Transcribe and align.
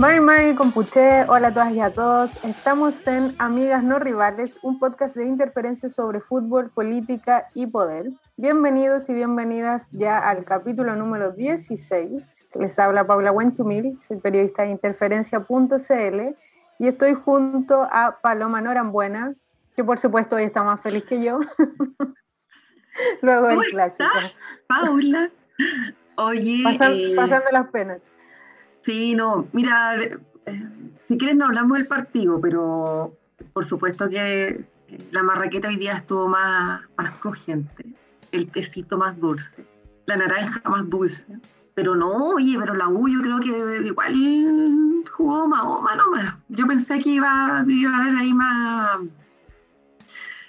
Mari 0.00 0.20
Mari 0.20 0.54
Compuche, 0.54 1.26
hola 1.28 1.48
a 1.48 1.52
todas 1.52 1.72
y 1.74 1.80
a 1.80 1.92
todos. 1.92 2.42
Estamos 2.42 3.06
en 3.06 3.34
Amigas 3.36 3.84
No 3.84 3.98
Rivales, 3.98 4.58
un 4.62 4.78
podcast 4.78 5.14
de 5.14 5.26
interferencias 5.26 5.92
sobre 5.92 6.20
fútbol, 6.20 6.70
política 6.70 7.50
y 7.52 7.66
poder. 7.66 8.06
Bienvenidos 8.38 9.10
y 9.10 9.12
bienvenidas 9.12 9.90
ya 9.92 10.18
al 10.18 10.46
capítulo 10.46 10.96
número 10.96 11.32
16. 11.32 12.46
Les 12.58 12.78
habla 12.78 13.06
Paula 13.06 13.30
Wenchumil, 13.30 13.98
soy 14.00 14.16
periodista 14.16 14.62
de 14.62 14.70
interferencia.cl 14.70 16.34
y 16.78 16.88
estoy 16.88 17.12
junto 17.12 17.82
a 17.82 18.20
Paloma 18.22 18.62
Norambuena, 18.62 19.34
que 19.76 19.84
por 19.84 19.98
supuesto 19.98 20.36
hoy 20.36 20.44
está 20.44 20.62
más 20.62 20.80
feliz 20.80 21.04
que 21.04 21.22
yo. 21.22 21.40
Luego 23.20 23.48
del 23.48 23.60
clásico. 23.70 24.08
Paula. 24.66 25.30
Oye. 26.16 26.62
Eh, 26.62 27.14
pasando 27.14 27.50
las 27.52 27.68
penas. 27.68 28.14
Sí, 28.82 29.14
no, 29.14 29.46
mira, 29.52 30.00
eh, 30.02 30.18
si 31.06 31.18
quieres 31.18 31.36
no 31.36 31.46
hablamos 31.46 31.78
del 31.78 31.86
partido, 31.86 32.40
pero 32.40 33.14
por 33.52 33.64
supuesto 33.64 34.08
que 34.08 34.64
la 35.10 35.22
marraqueta 35.22 35.68
hoy 35.68 35.76
día 35.76 35.92
estuvo 35.92 36.28
más, 36.28 36.82
más 36.96 37.10
crujiente, 37.18 37.94
el 38.32 38.50
tecito 38.50 38.96
más 38.96 39.18
dulce, 39.18 39.66
la 40.06 40.16
naranja 40.16 40.60
más 40.68 40.88
dulce. 40.88 41.26
Pero 41.74 41.94
no, 41.94 42.34
oye, 42.34 42.56
pero 42.58 42.74
la 42.74 42.88
U 42.88 43.08
yo 43.08 43.22
creo 43.22 43.38
que 43.38 43.86
igual 43.86 44.14
jugó 45.10 45.46
Mahoma 45.46 45.94
nomás. 45.94 46.42
Yo 46.48 46.66
pensé 46.66 46.98
que 46.98 47.10
iba, 47.10 47.64
iba 47.66 47.90
a 47.96 48.02
haber 48.02 48.16
ahí 48.16 48.34
más, 48.34 49.00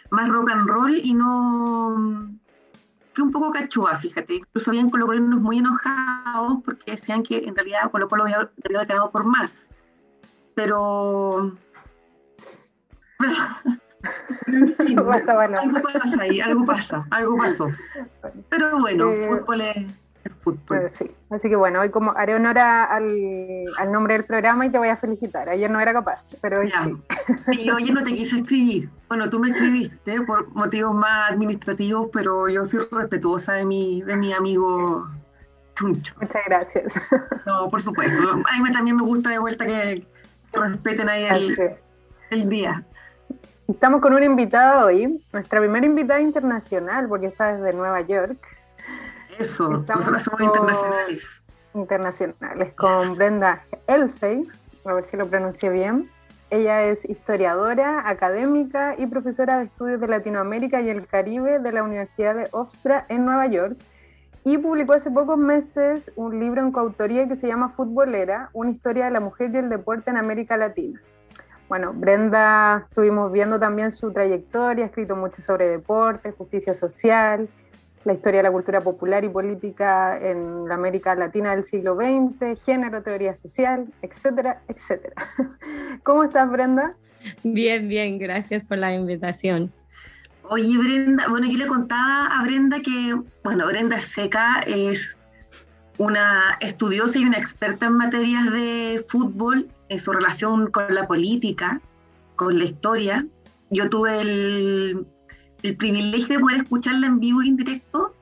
más 0.10 0.30
rock 0.30 0.52
and 0.52 0.68
roll 0.68 0.96
y 0.96 1.14
no, 1.14 2.32
que 3.14 3.22
un 3.22 3.32
poco 3.32 3.52
cachúa, 3.52 3.98
fíjate. 3.98 4.36
Incluso 4.36 4.72
habían 4.72 4.90
colocolinos 4.90 5.40
muy 5.40 5.58
enojados 5.60 6.58
porque 6.64 6.92
decían 6.92 7.24
que 7.24 7.38
en 7.38 7.56
realidad 7.56 7.92
Colo 7.92 8.08
Colo 8.08 8.26
haber 8.26 8.52
ganado 8.88 9.12
por 9.12 9.24
más. 9.24 9.68
Pero. 10.56 11.56
algo 14.80 15.06
pasa 15.06 16.22
ahí, 16.22 16.42
algo 16.42 16.66
pasa, 16.66 17.06
algo 17.12 17.38
pasó. 17.38 17.68
Pero 18.50 18.80
bueno, 18.80 19.12
eh, 19.12 19.30
fútbol 19.30 19.62
es 19.62 19.78
pues 20.68 20.94
sí. 20.94 21.12
Así 21.30 21.50
que 21.50 21.56
bueno, 21.56 21.82
hoy 21.82 21.90
como 21.90 22.12
haré 22.12 22.36
honor 22.36 22.58
al, 22.60 23.66
al, 23.78 23.92
nombre 23.92 24.14
del 24.14 24.26
programa 24.26 24.66
y 24.66 24.70
te 24.70 24.78
voy 24.78 24.90
a 24.90 24.98
felicitar. 24.98 25.50
Ayer 25.50 25.70
no 25.70 25.80
era 25.80 25.94
capaz, 25.94 26.36
pero 26.42 26.60
hoy 26.60 26.72
sí. 26.72 27.64
Y 27.64 27.70
hoy 27.70 27.92
no 27.92 28.04
te 28.04 28.14
quise 28.14 28.38
escribir. 28.38 28.90
Bueno, 29.08 29.30
tú 29.30 29.40
me 29.40 29.50
escribiste 29.50 30.22
por 30.22 30.50
motivos 30.54 30.94
más 30.94 31.32
administrativos, 31.32 32.10
pero 32.12 32.50
yo 32.50 32.66
soy 32.66 32.88
respetuosa 32.92 33.54
de 33.54 33.66
mi, 33.66 34.02
de 34.02 34.16
mi 34.16 34.34
amigo 34.34 35.08
Chuncho. 35.76 36.14
Muchas 36.20 36.44
gracias. 36.46 36.94
No, 37.46 37.70
por 37.70 37.82
supuesto. 37.82 38.22
A 38.32 38.62
mí 38.62 38.72
también 38.72 38.96
me 38.96 39.04
gusta 39.04 39.30
de 39.30 39.40
vuelta 39.40 39.66
que, 39.66 40.06
respeten 40.54 41.08
ahí 41.10 41.26
el, 41.26 41.76
el 42.30 42.50
día. 42.50 42.84
Estamos 43.68 44.02
con 44.02 44.14
una 44.14 44.26
invitada 44.26 44.86
hoy, 44.86 45.24
nuestra 45.32 45.60
primera 45.60 45.86
invitada 45.86 46.20
internacional, 46.20 47.08
porque 47.08 47.28
está 47.28 47.56
desde 47.56 47.74
Nueva 47.76 48.02
York. 48.02 48.38
Eso, 49.42 49.68
nosotros 49.70 50.22
somos 50.22 50.42
internacionales. 50.42 51.44
Internacionales, 51.74 52.74
con 52.76 53.16
Brenda 53.16 53.64
Elsey, 53.88 54.48
a 54.86 54.94
ver 54.94 55.04
si 55.06 55.18
lo 55.18 55.28
pronuncié 55.28 55.72
bien. 55.72 56.12
Ella 56.52 56.84
es 56.84 57.10
historiadora, 57.10 58.08
académica 58.08 58.94
y 59.00 59.08
profesora 59.08 59.58
de 59.58 59.66
estudios 59.66 60.00
de 60.00 60.08
Latinoamérica 60.08 60.82
y 60.82 60.90
el 60.90 61.08
Caribe 61.08 61.58
de 61.58 61.72
la 61.72 61.82
Universidad 61.82 62.36
de 62.36 62.50
Hofstra 62.52 63.06
en 63.10 63.26
Nueva 63.26 63.48
York 63.48 63.78
y 64.44 64.60
publicó 64.60 64.94
hace 64.94 65.10
pocos 65.10 65.40
meses 65.40 66.12
un 66.16 66.40
libro 66.40 66.62
en 66.62 66.72
coautoría 66.72 67.28
que 67.28 67.36
se 67.36 67.48
llama 67.48 67.70
Futbolera, 67.70 68.52
una 68.54 68.70
historia 68.70 69.06
de 69.06 69.12
la 69.12 69.22
mujer 69.22 69.50
y 69.54 69.58
el 69.58 69.70
deporte 69.70 70.12
en 70.12 70.18
América 70.18 70.56
Latina. 70.56 71.02
Bueno, 71.68 71.94
Brenda, 71.96 72.86
estuvimos 72.90 73.32
viendo 73.32 73.60
también 73.60 73.92
su 73.92 74.12
trayectoria, 74.12 74.84
ha 74.84 74.88
escrito 74.88 75.16
mucho 75.16 75.42
sobre 75.42 75.68
deporte, 75.68 76.32
justicia 76.32 76.76
social, 76.76 77.50
la 78.04 78.14
historia 78.14 78.40
de 78.40 78.44
la 78.44 78.52
cultura 78.52 78.82
popular 78.82 79.24
y 79.24 79.30
política 79.30 80.18
en 80.20 80.68
la 80.68 80.76
América 80.76 81.16
Latina 81.16 81.56
del 81.56 81.64
siglo 81.64 81.96
XX, 81.96 82.64
género, 82.64 83.04
teoría 83.04 83.36
social, 83.36 83.88
etcétera, 84.02 84.62
etcétera. 84.68 85.16
¿Cómo 86.04 86.24
estás, 86.24 86.50
Brenda? 86.50 86.96
Bien, 87.44 87.88
bien, 87.88 88.18
gracias 88.18 88.64
por 88.64 88.80
la 88.80 88.94
invitación. 88.96 89.72
Oye, 90.50 90.78
Brenda, 90.78 91.28
bueno, 91.30 91.48
yo 91.48 91.58
le 91.58 91.68
contaba 91.68 92.26
a 92.26 92.44
Brenda 92.44 92.80
que, 92.82 93.16
bueno, 93.44 93.68
Brenda 93.68 94.00
Seca 94.00 94.62
es 94.66 95.18
una 95.98 96.58
estudiosa 96.60 97.20
y 97.20 97.26
una 97.26 97.38
experta 97.38 97.86
en 97.86 97.94
materias 97.94 98.52
de 98.52 99.06
fútbol, 99.08 99.70
en 99.90 100.00
su 100.00 100.12
relación 100.12 100.72
con 100.72 100.94
la 100.94 101.08
política, 101.08 101.80
con 102.36 102.58
la 102.58 102.66
historia. 102.66 103.26
Yo 103.70 103.88
tuve 103.90 104.20
el 104.20 105.06
el 105.64 105.76
privilegio 105.76 106.38
de 106.38 106.42
poder 106.42 106.58
escucharla 106.62 107.08
en 107.08 107.20
vivo 107.20 107.42
y 107.42 107.50
en 107.50 107.58
directo 107.58 108.14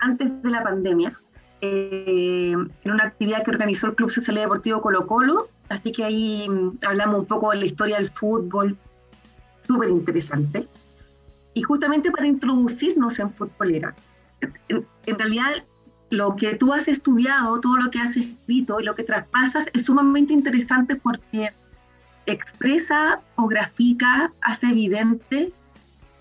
antes 0.00 0.42
de 0.42 0.50
la 0.50 0.62
pandemia, 0.62 1.18
eh, 1.60 2.52
en 2.52 2.90
una 2.90 3.04
actividad 3.04 3.42
que 3.42 3.50
organizó 3.50 3.86
el 3.88 3.94
Club 3.94 4.10
Social 4.10 4.36
Deportivo 4.36 4.80
Colo 4.80 5.06
Colo, 5.06 5.48
así 5.68 5.92
que 5.92 6.04
ahí 6.04 6.46
mm, 6.48 6.78
hablamos 6.86 7.20
un 7.20 7.26
poco 7.26 7.50
de 7.50 7.56
la 7.58 7.64
historia 7.64 7.96
del 7.96 8.08
fútbol, 8.08 8.76
súper 9.66 9.88
interesante. 9.90 10.68
Y 11.54 11.62
justamente 11.62 12.10
para 12.10 12.26
introducirnos 12.26 13.18
en 13.18 13.32
futbolera, 13.32 13.94
en, 14.68 14.86
en 15.06 15.18
realidad 15.18 15.64
lo 16.10 16.36
que 16.36 16.54
tú 16.54 16.72
has 16.72 16.88
estudiado, 16.88 17.60
todo 17.60 17.76
lo 17.76 17.90
que 17.90 18.00
has 18.00 18.16
escrito 18.16 18.80
y 18.80 18.84
lo 18.84 18.94
que 18.94 19.04
traspasas 19.04 19.70
es 19.72 19.84
sumamente 19.84 20.32
interesante 20.32 20.96
porque 20.96 21.50
expresa 22.26 23.20
o 23.36 23.46
grafica, 23.46 24.32
hace 24.40 24.66
evidente 24.68 25.52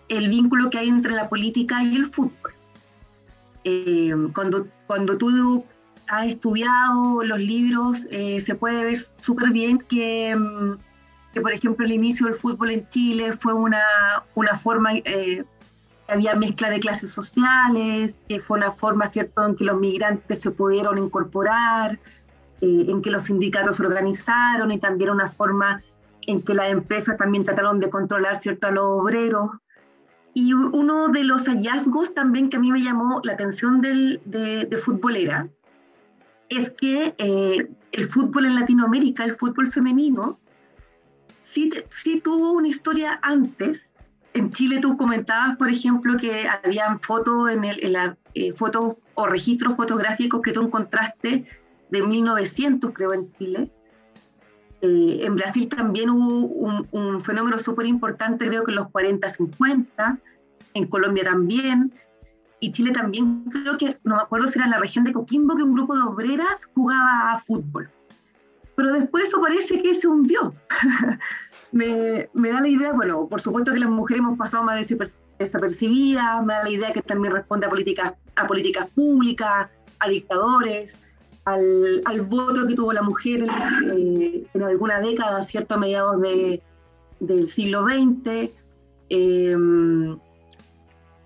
el 0.09 0.30
vínculo 0.30 0.69
que 0.69 0.80
hay 0.80 0.90
entre 0.90 1.14
la 1.14 1.30
política 1.30 1.84
y 1.84 1.96
el 1.96 2.06
fútbol. 2.06 2.53
Eh, 3.64 4.14
cuando, 4.34 4.68
cuando 4.88 5.18
tú 5.18 5.64
has 6.08 6.28
estudiado 6.28 7.24
los 7.24 7.40
libros, 7.40 8.08
eh, 8.12 8.41
se 8.41 8.56
puede 8.56 8.84
ver 8.84 8.97
súper 9.22 9.52
bien 9.52 9.80
que, 9.80 10.36
mm, 10.36 10.74
que, 11.34 11.41
por 11.41 11.53
ejemplo, 11.53 11.86
el 11.86 11.94
inicio 11.94 12.25
del 12.25 12.36
fútbol 12.36 12.72
en 12.72 12.88
Chile 12.90 13.34
fue 13.34 13.53
una, 13.53 13.81
una 14.36 14.58
forma, 14.58 14.94
eh, 14.94 15.44
había 16.08 16.35
mezcla 16.35 16.70
de 16.70 16.80
clases 16.80 17.12
sociales, 17.12 18.22
que 18.28 18.40
fue 18.40 18.58
una 18.58 18.72
forma, 18.72 19.08
¿cierto?, 19.08 19.46
en 19.46 19.56
que 19.56 19.64
los 19.64 19.80
migrantes 19.80 20.41
se 20.41 20.52
pudieron 20.52 20.97
incorporar, 20.97 21.97
en 22.62 23.02
que 23.02 23.12
los 23.12 23.24
sindicatos 23.24 23.78
se 23.78 23.85
organizaron 23.85 24.72
y 24.72 24.80
también 24.80 25.09
una 25.09 25.28
forma 25.28 25.81
en 26.28 26.41
que 26.41 26.53
las 26.53 26.72
empresas 26.72 27.18
también 27.18 27.44
trataron 27.44 27.80
de 27.80 27.90
controlar, 27.90 28.38
¿cierto?, 28.38 28.68
a 28.68 28.72
los 28.72 28.85
obreros 28.85 29.52
y 30.33 30.53
uno 30.53 31.09
de 31.09 31.23
los 31.23 31.45
hallazgos 31.45 32.13
también 32.13 32.49
que 32.49 32.57
a 32.57 32.59
mí 32.59 32.71
me 32.71 32.81
llamó 32.81 33.21
la 33.23 33.33
atención 33.33 33.81
del, 33.81 34.21
de, 34.25 34.77
futbolera 34.77 35.47
es 36.49 36.71
que 36.71 37.13
eh, 37.17 37.69
el 37.91 38.05
fútbol 38.07 38.45
en 38.45 38.55
Latinoamérica, 38.55 39.23
el 39.23 39.35
fútbol 39.35 39.72
femenino, 39.72 40.39
sí, 41.41 41.69
sí, 41.89 42.19
tuvo 42.19 42.53
una 42.53 42.67
historia 42.67 43.19
antes. 43.22 43.91
En 44.33 44.51
Chile 44.51 44.79
tú 44.81 44.97
comentabas, 44.97 45.57
por 45.57 45.69
ejemplo, 45.69 46.17
que 46.17 46.47
habían 46.47 46.99
fotos 46.99 47.51
en, 47.51 47.63
el, 47.63 47.95
eh, 48.33 48.53
fotos 48.53 48.95
o 49.13 49.27
registros 49.27 49.75
fotográficos 49.75 50.41
que 50.41 50.51
tú 50.51 50.61
encontraste 50.61 51.45
de 51.89 52.01
1900, 52.01 52.91
creo, 52.91 53.13
en 53.13 53.31
Chile. 53.33 53.72
Eh, 54.83 55.25
en 55.25 55.38
Brasil 55.38 55.69
también 55.69 56.09
hubo 56.09 56.85
un, 56.91 57.21
fenómeno 57.21 57.57
súper 57.57 57.85
importante, 57.85 58.49
creo 58.49 58.66
que 58.66 58.71
en 58.71 58.75
los 58.75 58.87
40-50, 58.87 60.19
en 60.73 60.87
Colombia 60.87 61.23
también, 61.23 61.93
y 62.59 62.73
Chile 62.73 62.91
también, 62.91 63.46
creo 63.46 63.78
que, 63.78 63.97
no 64.03 64.17
me 64.17 64.22
acuerdo 64.22 64.47
si 64.47 64.59
era 64.59 64.66
en 64.66 64.72
la 64.72 64.79
región 64.79 65.05
de 65.05 65.13
Coquimbo, 65.13 65.55
que 65.55 65.63
un 65.63 65.73
grupo 65.73 65.96
de 65.96 66.02
obreras 66.02 66.69
jugaba 66.75 67.31
a 67.31 67.37
fútbol. 67.37 67.90
Pero 68.75 68.91
después 68.91 69.29
eso 69.29 69.40
parece 69.40 69.81
que 69.81 69.96
se 69.96 70.05
hundió. 70.05 70.53
me, 71.72 72.29
me, 72.34 72.52
da 72.52 72.59
la 72.59 72.67
idea, 72.67 72.91
bueno, 72.91 73.29
por 73.29 73.40
supuesto 73.40 73.72
que 73.72 73.79
las 73.79 73.90
mujeres 73.90 74.19
hemos 74.19 74.37
pasado 74.37 74.66
más 74.66 74.85
desapercibidas, 75.40 76.43
me 76.43 76.55
da 76.55 76.63
la 76.63 76.69
idea 76.69 76.91
que 76.91 77.02
también 77.02 77.34
responde 77.34 77.67
a 77.67 77.69
políticas, 77.69 78.16
a 78.35 78.47
políticas 78.47 78.90
públicas, 78.90 79.69
a 79.99 80.09
dictadores, 80.09 80.97
al, 81.45 82.01
al, 82.05 82.22
voto 82.22 82.66
que 82.67 82.75
tuvo 82.75 82.93
la 82.93 83.01
mujer 83.01 83.45
eh, 83.95 84.47
en 84.53 84.63
alguna 84.63 84.99
década, 84.99 85.41
¿cierto? 85.41 85.75
A 85.75 85.78
mediados 85.78 86.22
de, 86.22 86.61
del 87.19 87.47
siglo 87.47 87.84
XX. 87.84 88.49
Eh, 89.09 89.55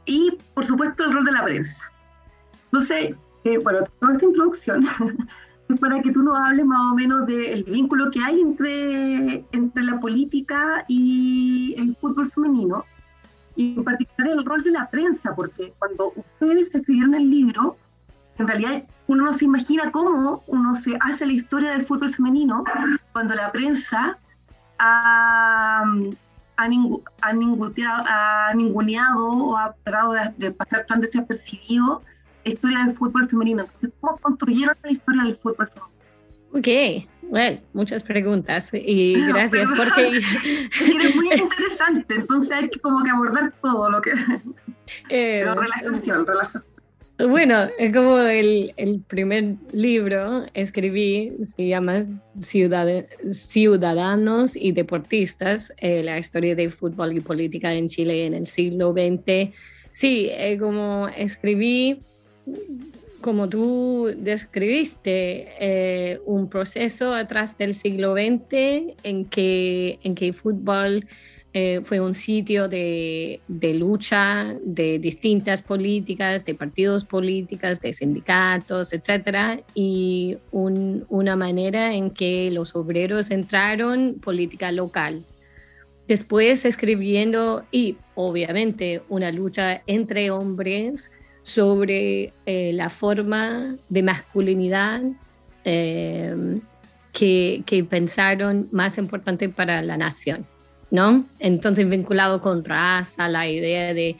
y, 0.05 0.37
por 0.53 0.65
supuesto, 0.65 1.03
el 1.03 1.13
rol 1.13 1.25
de 1.25 1.31
la 1.31 1.43
prensa. 1.43 1.91
Entonces, 2.65 3.19
eh, 3.43 3.57
bueno, 3.59 3.79
toda 3.99 4.13
esta 4.13 4.25
introducción 4.25 4.83
es 5.69 5.79
para 5.79 6.01
que 6.01 6.11
tú 6.11 6.23
nos 6.23 6.37
hables 6.37 6.65
más 6.65 6.91
o 6.91 6.95
menos 6.95 7.27
del 7.27 7.63
vínculo 7.65 8.09
que 8.11 8.21
hay 8.21 8.41
entre, 8.41 9.45
entre 9.51 9.83
la 9.83 9.99
política 9.99 10.85
y 10.87 11.75
el 11.77 11.93
fútbol 11.93 12.29
femenino, 12.29 12.85
y 13.55 13.75
en 13.75 13.83
particular 13.83 14.37
el 14.37 14.45
rol 14.45 14.63
de 14.63 14.71
la 14.71 14.89
prensa, 14.89 15.35
porque 15.35 15.73
cuando 15.79 16.13
ustedes 16.15 16.73
escribieron 16.73 17.15
el 17.15 17.29
libro, 17.29 17.75
en 18.37 18.47
realidad 18.47 18.83
uno 19.07 19.25
no 19.25 19.33
se 19.33 19.45
imagina 19.45 19.91
cómo 19.91 20.43
uno 20.47 20.75
se 20.75 20.97
hace 21.01 21.25
la 21.25 21.33
historia 21.33 21.71
del 21.71 21.85
fútbol 21.85 22.13
femenino 22.13 22.63
cuando 23.13 23.35
la 23.35 23.51
prensa 23.51 24.17
ha, 24.79 25.83
ha, 26.57 27.33
ninguneado 28.53 29.27
o 29.27 29.57
ha 29.57 29.73
tratado 29.83 30.13
de, 30.37 30.51
pasar 30.51 30.85
tan 30.85 31.01
desapercibido 31.01 32.03
la 32.43 32.51
historia 32.51 32.79
del 32.79 32.91
fútbol 32.91 33.27
femenino. 33.27 33.63
Entonces, 33.63 33.91
¿cómo 33.99 34.17
construyeron 34.17 34.75
la 34.83 34.91
historia 34.91 35.23
del 35.23 35.35
fútbol 35.35 35.67
femenino? 35.67 35.97
Ok, 36.53 36.67
bueno, 37.29 37.59
muchas 37.73 38.03
preguntas 38.03 38.69
y 38.73 39.21
gracias 39.27 39.69
porque... 39.75 40.17
es 40.17 41.15
muy 41.15 41.29
interesante, 41.33 42.15
entonces 42.15 42.51
hay 42.51 42.69
que 42.69 42.79
como 42.79 43.03
que 43.03 43.09
abordar 43.09 43.51
todo 43.61 43.89
lo 43.89 44.01
que... 44.01 44.11
Eh, 45.09 45.41
Pero 45.43 45.55
relajación, 45.55 46.25
relajación. 46.25 46.86
Bueno, 47.19 47.67
es 47.79 47.95
como 47.95 48.19
el, 48.19 48.73
el, 48.77 49.01
primer 49.01 49.55
libro 49.71 50.45
escribí, 50.53 51.33
se 51.41 51.67
llama 51.67 52.03
Ciudadanos 53.31 54.55
y 54.55 54.71
Deportistas, 54.71 55.73
eh, 55.77 56.03
la 56.03 56.19
historia 56.19 56.55
de 56.55 56.69
fútbol 56.69 57.17
y 57.17 57.21
política 57.21 57.73
en 57.73 57.87
Chile 57.87 58.27
en 58.27 58.35
el 58.35 58.45
siglo 58.45 58.91
XX. 58.91 59.51
Sí, 59.89 60.27
eh, 60.29 60.59
como 60.59 61.07
escribí, 61.07 62.01
como 63.19 63.49
tú 63.49 64.13
describiste, 64.15 65.47
eh, 65.59 66.19
un 66.23 66.47
proceso 66.47 67.15
atrás 67.15 67.57
del 67.57 67.73
siglo 67.73 68.13
XX 68.13 68.95
en 69.01 69.25
que, 69.25 69.97
en 70.03 70.13
que 70.13 70.27
el 70.27 70.33
fútbol 70.35 71.03
eh, 71.59 71.81
fue 71.83 72.00
un 72.00 72.13
sitio 72.13 72.68
de, 72.68 73.42
lucha 73.48 74.56
de 74.63 75.00
distintas 75.00 75.63
políticas, 75.63 76.45
de 76.45 76.54
partidos 76.54 77.04
políticos, 77.04 77.81
de 77.81 77.94
sindicatos, 77.94 78.94
etcétera, 78.94 79.59
y 79.74 80.38
una 80.51 81.36
manera 81.36 81.95
en 81.95 82.12
que 82.12 82.51
los 82.51 82.75
obreros 82.75 83.31
entraron 83.31 84.19
política 84.21 84.71
local. 84.71 85.25
Después 86.07 86.63
escribiendo 86.63 87.65
y 87.71 87.98
obviamente 88.13 89.01
una 89.09 89.31
lucha 89.31 89.81
entre 89.88 90.30
hombres 90.30 91.09
sobre 91.42 92.33
eh, 92.45 92.71
la 92.74 92.92
forma 92.92 93.77
de 93.89 94.04
masculinidad 94.04 95.01
eh, 95.65 96.59
que, 97.12 97.63
que 97.65 97.83
pensaron 97.83 98.69
más 98.71 99.00
importante 99.00 99.50
para 99.50 99.81
la 99.81 99.98
nación. 99.98 100.45
¿No? 100.91 101.25
Entonces 101.39 101.87
vinculado 101.89 102.41
con 102.41 102.63
raza, 102.63 103.27
la 103.27 103.47
idea 103.47 103.93
de 103.93 104.15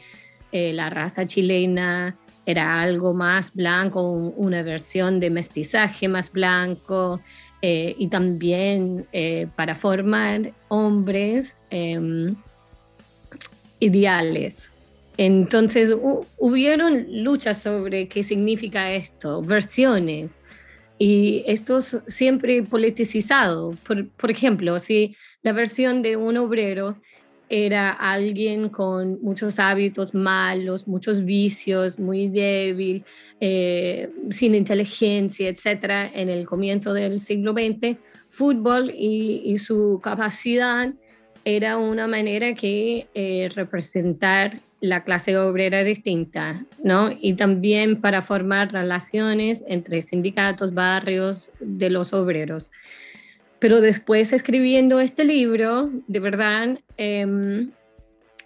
eh, 0.52 0.72
la 0.72 0.90
raza 0.90 1.26
chilena 1.26 2.16
era 2.46 2.80
algo 2.80 3.12
más 3.12 3.52
blanco, 3.54 4.10
una 4.10 4.62
versión 4.62 5.20
de 5.20 5.28
mestizaje 5.28 6.08
más 6.08 6.32
blanco, 6.32 7.20
eh, 7.60 7.96
y 7.98 8.06
también 8.06 9.06
eh, 9.12 9.48
para 9.56 9.74
formar 9.74 10.52
hombres 10.68 11.56
em, 11.70 12.36
ideales. 13.80 14.70
Entonces 15.16 15.92
hubieron 16.38 17.24
luchas 17.24 17.60
sobre 17.60 18.06
qué 18.06 18.22
significa 18.22 18.92
esto, 18.92 19.42
versiones, 19.42 20.40
y 20.98 21.44
esto 21.46 21.78
es 21.78 21.98
siempre 22.06 22.62
politicizado. 22.62 23.74
Por, 23.84 24.30
ejemplo, 24.30 24.78
si 24.78 25.14
la 25.42 25.52
versión 25.52 26.02
de 26.02 26.16
un 26.16 26.36
obrero 26.36 27.00
era 27.48 27.90
alguien 27.92 28.68
con 28.68 29.22
muchos 29.22 29.58
hábitos 29.58 30.14
malos, 30.14 30.86
muchos 30.86 31.24
vicios, 31.24 31.98
muy 31.98 32.28
débil, 32.28 33.04
eh, 33.40 34.10
sin 34.30 34.54
inteligencia, 34.54 35.48
etcétera, 35.48 36.10
en 36.12 36.28
el 36.28 36.46
comienzo 36.46 36.92
del 36.92 37.20
siglo 37.20 37.52
XX, 37.52 37.96
fútbol 38.28 38.90
y, 38.94 39.42
y 39.44 39.56
su 39.56 40.00
capacidad 40.02 40.92
era 41.44 41.78
una 41.78 42.06
manera 42.06 42.54
que 42.54 43.08
eh, 43.14 43.48
representar 43.54 44.60
la 44.80 45.02
clase 45.04 45.36
obrera 45.36 45.82
distinta, 45.82 46.64
¿no? 46.82 47.10
Y 47.20 47.34
también 47.34 48.00
para 48.00 48.22
formar 48.22 48.72
relaciones 48.72 49.64
entre 49.66 50.02
sindicatos, 50.02 50.74
barrios 50.74 51.50
de 51.60 51.90
los 51.90 52.12
obreros. 52.12 52.70
Pero 53.58 53.80
después 53.80 54.32
escribiendo 54.32 55.00
este 55.00 55.24
libro, 55.24 55.90
de 56.06 56.20
verdad, 56.20 56.78
em, 56.96 57.70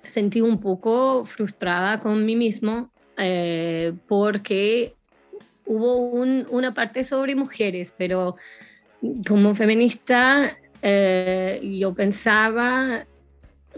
sentí 0.06 0.40
un 0.40 0.58
poco 0.60 1.24
frustrada 1.26 2.00
con 2.00 2.24
mí 2.24 2.34
mismo 2.34 2.90
eh, 3.18 3.92
porque 4.08 4.94
hubo 5.66 6.06
una 6.06 6.74
parte 6.74 7.04
sobre 7.04 7.36
mujeres, 7.36 7.94
pero 7.96 8.36
como 9.28 9.54
feminista 9.54 10.56
eh, 10.80 11.60
yo 11.78 11.94
pensaba, 11.94 13.06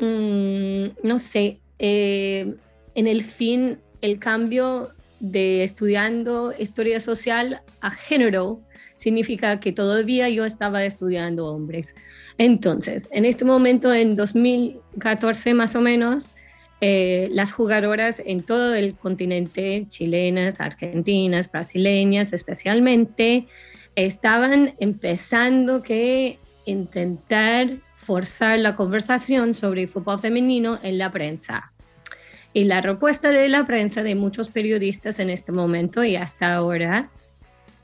mm, 0.01 0.85
no 1.03 1.19
sé, 1.19 1.61
eh, 1.87 2.55
en 2.95 3.07
el 3.07 3.23
fin, 3.23 3.79
el 4.01 4.19
cambio 4.19 4.95
de 5.21 5.65
estudiando 5.65 6.55
historia 6.59 6.99
social 6.99 7.61
a 7.83 7.91
género 7.91 8.63
significa 8.97 9.61
que 9.61 9.71
todavía 9.71 10.31
yo 10.31 10.47
estaba 10.47 10.83
estudiando 10.83 11.47
hombres. 11.47 11.95
Entonces, 12.39 13.07
en 13.13 13.27
este 13.27 13.45
momento, 13.45 13.93
en 13.93 14.17
2014 14.17 15.53
más 15.53 15.77
o 15.77 15.83
menos, 15.83 16.35
eh, 16.81 17.29
las 17.33 17.53
jugadoras 17.53 18.23
en 18.25 18.45
todo 18.45 18.75
el 18.75 18.95
continente, 18.95 19.85
chilenas, 19.91 20.63
argentinas, 20.63 21.53
brasileñas 21.53 22.33
especialmente, 22.33 23.47
estaban 23.95 24.73
empezando 24.79 25.83
que 25.83 26.39
intentar 26.65 27.77
forzar 27.95 28.59
la 28.59 28.75
conversación 28.75 29.53
sobre 29.53 29.83
el 29.83 29.89
fútbol 29.89 30.19
femenino 30.19 30.79
en 30.83 30.97
la 30.97 31.11
prensa. 31.11 31.74
Y 32.55 32.65
la 32.65 32.81
respuesta 32.81 33.31
de 33.31 33.49
la 33.49 33.67
prensa, 33.67 34.05
de 34.05 34.15
muchos 34.15 34.49
periodistas 34.49 35.19
en 35.19 35.29
este 35.29 35.51
momento 35.51 36.05
y 36.05 36.15
hasta 36.15 36.55
ahora, 36.55 37.11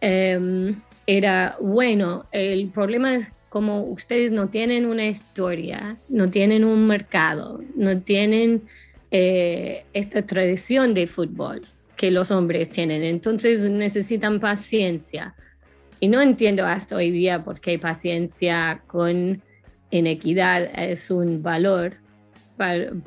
em, 0.01 0.77
era, 1.07 1.57
bueno, 1.61 2.25
el 2.31 2.69
problema 2.69 3.17
es 3.17 3.33
como 3.49 3.83
ustedes 3.83 4.31
no 4.31 4.49
tienen 4.49 4.87
una 4.87 5.07
historia, 5.07 5.97
no 6.09 6.31
tienen 6.31 6.65
un 6.65 6.87
mercado, 6.87 7.61
no 7.75 8.01
tienen 8.01 8.63
eh, 9.11 9.85
esta 9.93 10.25
tradición 10.25 10.95
de 10.95 11.09
fútbol 11.09 11.67
que 11.97 12.13
los 12.13 12.31
hombres 12.31 12.71
tienen, 12.71 13.03
entonces 13.03 13.69
necesitan 13.69 14.39
paciencia. 14.39 15.35
Y 15.99 16.07
no 16.07 16.23
entiendo 16.23 16.65
hasta 16.65 16.95
hoy 16.95 17.11
día 17.11 17.43
por 17.43 17.61
qué 17.61 17.77
paciencia 17.77 18.83
con 18.87 19.43
inequidad 19.91 20.63
es 20.79 21.11
un 21.11 21.43
valor 21.43 21.97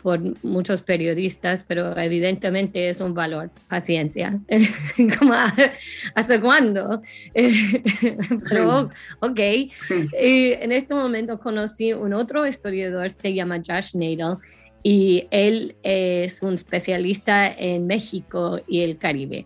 por 0.02 0.20
muchos 0.44 0.82
periodistas, 0.82 1.64
pero 1.68 1.98
evidentemente 1.98 2.90
es 2.90 3.02
un 3.02 3.14
valor, 3.14 3.52
paciencia. 3.68 4.40
¿Hasta 6.16 6.42
cuándo? 6.42 7.02
pero, 8.50 8.90
ok. 9.20 9.40
Y 9.40 10.54
en 10.54 10.72
este 10.72 10.94
momento 10.94 11.40
conocí 11.40 11.94
un 11.94 12.14
otro 12.14 12.48
historiador, 12.48 13.10
se 13.10 13.34
llama 13.34 13.62
Josh 13.66 13.96
Nadel, 13.96 14.38
y 14.84 15.28
él 15.32 15.76
es 15.84 16.42
un 16.42 16.56
especialista 16.56 17.48
en 17.48 17.88
México 17.88 18.60
y 18.68 18.82
el 18.82 18.98
Caribe. 18.98 19.46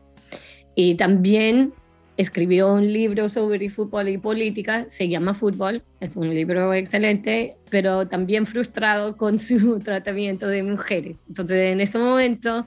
Y 0.76 0.96
también 0.96 1.74
escribió 2.18 2.74
un 2.74 2.92
libro 2.92 3.30
sobre 3.30 3.70
fútbol 3.70 4.10
y 4.10 4.18
política, 4.18 4.86
se 4.90 5.08
llama 5.08 5.36
Fútbol, 5.36 5.84
es 6.00 6.16
un 6.16 6.30
libro 6.34 6.74
excelente, 6.74 7.56
pero 7.70 8.08
también 8.08 8.48
frustrado 8.48 9.16
con 9.16 9.38
su 9.38 9.80
tratamiento 9.84 10.48
de 10.48 10.64
mujeres. 10.64 11.24
Entonces, 11.28 11.72
en 11.72 11.80
ese 11.80 12.00
momento 12.00 12.66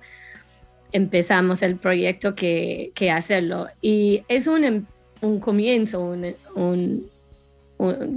empezamos 0.92 1.62
el 1.62 1.76
proyecto 1.76 2.34
que, 2.34 2.92
que 2.94 3.10
hacerlo. 3.10 3.66
Y 3.82 4.22
es 4.28 4.46
un, 4.46 4.64
em, 4.64 4.84
un 5.20 5.40
comienzo, 5.40 6.00
un, 6.00 6.34
un, 6.54 7.10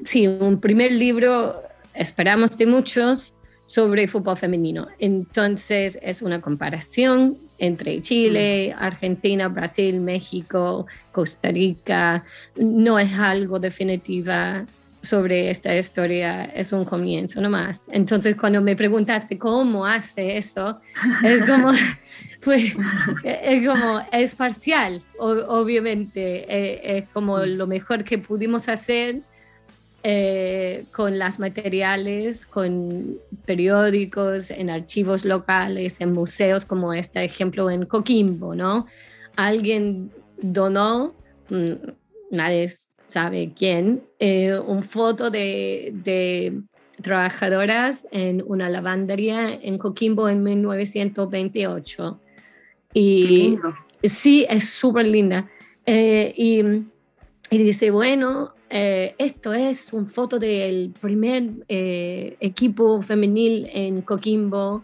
sí, 0.06 0.28
un 0.28 0.60
primer 0.60 0.92
libro, 0.92 1.56
esperamos 1.96 2.56
de 2.58 2.68
muchos, 2.68 3.34
sobre 3.66 4.08
fútbol 4.08 4.38
femenino. 4.38 4.88
Entonces, 5.00 5.98
es 6.02 6.22
una 6.22 6.42
comparación 6.42 7.38
entre 7.66 8.02
Chile, 8.02 8.74
Argentina, 8.78 9.48
Brasil, 9.48 10.00
México, 10.00 10.86
Costa 11.12 11.50
Rica. 11.50 12.24
No 12.56 13.00
es 13.00 13.14
algo 13.14 13.60
definitiva 13.60 14.66
sobre 15.02 15.50
esta 15.50 15.78
historia, 15.78 16.46
es 16.46 16.72
un 16.72 16.86
comienzo 16.86 17.42
nomás. 17.42 17.90
Entonces, 17.92 18.36
cuando 18.36 18.62
me 18.62 18.76
preguntaste 18.76 19.38
cómo 19.38 19.86
hace 19.86 20.38
eso, 20.38 20.80
es 21.24 21.42
como, 21.46 21.72
es, 23.24 23.68
como, 23.68 24.02
es 24.12 24.36
parcial, 24.36 25.04
obviamente, 25.18 26.46
eh, 26.48 26.98
es 26.98 27.10
como 27.10 27.40
lo 27.40 27.68
mejor 27.68 28.04
que 28.04 28.18
pudimos 28.18 28.70
hacer 28.70 29.22
eh, 30.06 30.84
con 30.92 31.18
las 31.18 31.40
materiales, 31.40 32.46
con 32.46 33.18
periódicos, 33.46 34.52
en 34.52 34.70
archivos 34.70 35.24
locales, 35.24 36.02
en 36.02 36.12
museos 36.12 36.66
como 36.66 36.94
este 36.94 37.24
ejemplo 37.24 37.70
en 37.72 37.86
Coquimbo, 37.86 38.54
¿no? 38.54 38.86
Alguien 39.38 40.12
donó, 40.42 41.16
mm, 41.50 41.72
nadie 42.32 42.70
sabe 43.08 43.54
quién, 43.56 44.04
eh, 44.20 44.60
un 44.60 44.84
foto 44.84 45.30
de, 45.30 45.94
de, 46.04 46.62
trabajadoras 47.02 48.06
en 48.12 48.44
una 48.46 48.70
lavandería 48.70 49.54
en 49.54 49.78
Coquimbo 49.78 50.28
en 50.28 50.44
1928. 50.44 52.20
Y 52.94 53.58
sí, 54.04 54.46
es 54.50 54.70
súper 54.70 55.08
linda. 55.08 55.50
Eh, 55.86 56.34
y, 56.36 56.60
y, 57.50 57.64
dice, 57.64 57.90
bueno, 57.92 58.54
eh, 58.74 59.16
esto 59.18 59.54
es 59.54 59.94
un 59.94 60.08
foto 60.08 60.38
del 60.40 60.94
primer 61.00 61.52
equipo 61.68 63.02
femenil 63.02 63.70
en 63.72 64.02
Coquimbo 64.02 64.84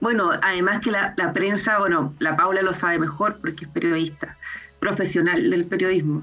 Bueno, 0.00 0.30
además 0.42 0.80
que 0.80 0.90
la, 0.92 1.14
prensa, 1.34 1.78
bueno, 1.78 2.14
la 2.20 2.36
Paula 2.36 2.62
lo 2.62 2.72
sabe 2.72 2.98
mejor 2.98 3.38
porque 3.40 3.64
es 3.64 3.70
periodista, 3.70 4.36
profesional 4.78 5.50
del 5.50 5.66
periodismo. 5.66 6.22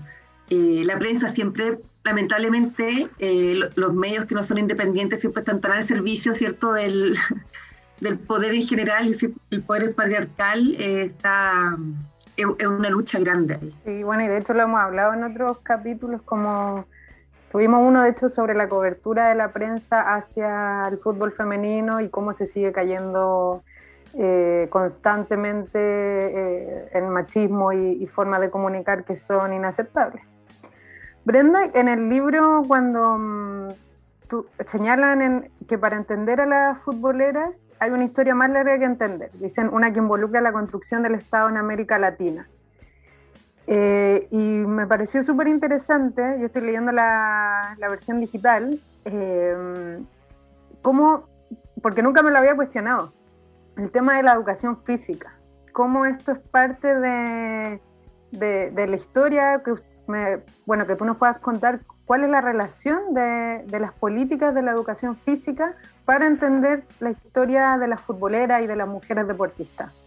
Eh, 0.49 0.81
la 0.85 0.97
prensa 0.97 1.27
siempre, 1.27 1.79
lamentablemente, 2.03 3.09
eh, 3.19 3.59
los 3.75 3.93
medios 3.93 4.25
que 4.25 4.35
no 4.35 4.43
son 4.43 4.57
independientes 4.57 5.19
siempre 5.19 5.41
están 5.41 5.59
tan 5.59 5.73
al 5.73 5.83
servicio, 5.83 6.33
¿cierto?, 6.33 6.73
del, 6.73 7.17
del 7.99 8.17
poder 8.19 8.53
en 8.53 8.63
general 8.63 9.07
y 9.07 9.15
el 9.51 9.61
poder 9.63 9.93
patriarcal 9.93 10.75
eh, 10.79 11.03
está 11.03 11.77
es, 12.37 12.45
una 12.45 12.89
lucha 12.89 13.19
grande. 13.19 13.59
Sí, 13.85 14.03
bueno, 14.03 14.23
y 14.23 14.27
de 14.27 14.37
hecho 14.37 14.53
lo 14.53 14.63
hemos 14.63 14.79
hablado 14.79 15.13
en 15.13 15.23
otros 15.23 15.59
capítulos 15.59 16.21
como 16.23 16.85
Tuvimos 17.53 17.81
uno, 17.87 18.01
de 18.01 18.09
hecho, 18.09 18.29
sobre 18.29 18.55
la 18.55 18.67
cobertura 18.67 19.27
de 19.27 19.35
la 19.35 19.53
prensa 19.53 20.15
hacia 20.15 20.87
el 20.87 20.97
fútbol 20.97 21.31
femenino 21.31 22.01
y 22.01 22.09
cómo 22.09 22.33
se 22.33 22.47
sigue 22.47 22.71
cayendo 22.71 23.61
eh, 24.15 24.65
constantemente 24.71 25.77
eh, 25.77 26.89
el 26.93 27.05
machismo 27.09 27.71
y, 27.71 28.07
formas 28.07 28.41
de 28.41 28.49
comunicar 28.49 29.03
que 29.03 29.15
son 29.15 29.53
inaceptables. 29.53 30.23
Brenda, 31.25 31.69
en 31.75 31.89
el 31.89 32.09
libro, 32.09 32.63
cuando 32.67 33.19
mm, 33.19 33.69
señalan 34.65 35.51
que 35.67 35.77
para 35.77 35.95
entender 35.97 36.41
a 36.41 36.47
las 36.47 36.79
futboleras 36.79 37.71
hay 37.77 37.91
una 37.91 38.05
historia 38.05 38.33
más 38.33 38.49
larga 38.49 38.79
que 38.79 38.85
entender. 38.85 39.29
Dicen 39.33 39.69
una 39.71 39.93
que 39.93 39.99
involucra 39.99 40.41
la 40.41 40.53
construcción 40.53 41.03
del 41.03 41.13
Estado 41.13 41.49
en 41.49 41.57
América 41.57 41.99
Latina. 41.99 42.47
Eh, 43.65 44.27
y 44.29 44.37
me 44.37 44.87
pareció 44.87 45.23
súper 45.23 45.47
interesante, 45.47 46.37
yo 46.39 46.47
estoy 46.47 46.63
leyendo 46.63 46.91
la, 46.91 47.75
versión 47.79 48.19
digital, 48.19 48.81
eh, 49.05 50.03
cómo, 50.81 51.29
porque 51.81 52.03
nunca 52.03 52.21
me 52.23 52.31
lo 52.31 52.37
había 52.37 52.55
cuestionado, 52.55 53.13
el 53.77 53.89
tema 53.91 54.17
de 54.17 54.23
la 54.23 54.33
educación 54.33 54.83
física, 54.83 55.37
cómo 55.71 56.05
esto 56.05 56.33
es 56.33 56.39
parte 56.39 56.93
de, 56.93 57.79
de, 58.31 58.87
la 58.87 58.95
historia, 58.95 59.63
que, 59.63 59.75
bueno, 60.65 60.85
que 60.85 60.95
tú 60.97 61.05
nos 61.05 61.17
puedas 61.17 61.39
contar 61.39 61.79
cuál 62.05 62.25
es 62.25 62.29
la 62.29 62.41
relación 62.41 63.13
de, 63.13 63.63
de 63.65 63.79
las 63.79 63.93
políticas 63.93 64.53
de 64.53 64.61
la 64.61 64.71
educación 64.71 65.15
física 65.15 65.75
para 66.03 66.27
entender 66.27 66.83
la 66.99 67.11
historia 67.11 67.77
de 67.77 67.87
las 67.87 68.01
futboleras 68.01 68.61
y 68.61 68.67
de 68.67 68.75
las 68.75 68.89
mujeres 68.89 69.25
deportistas 69.25 70.02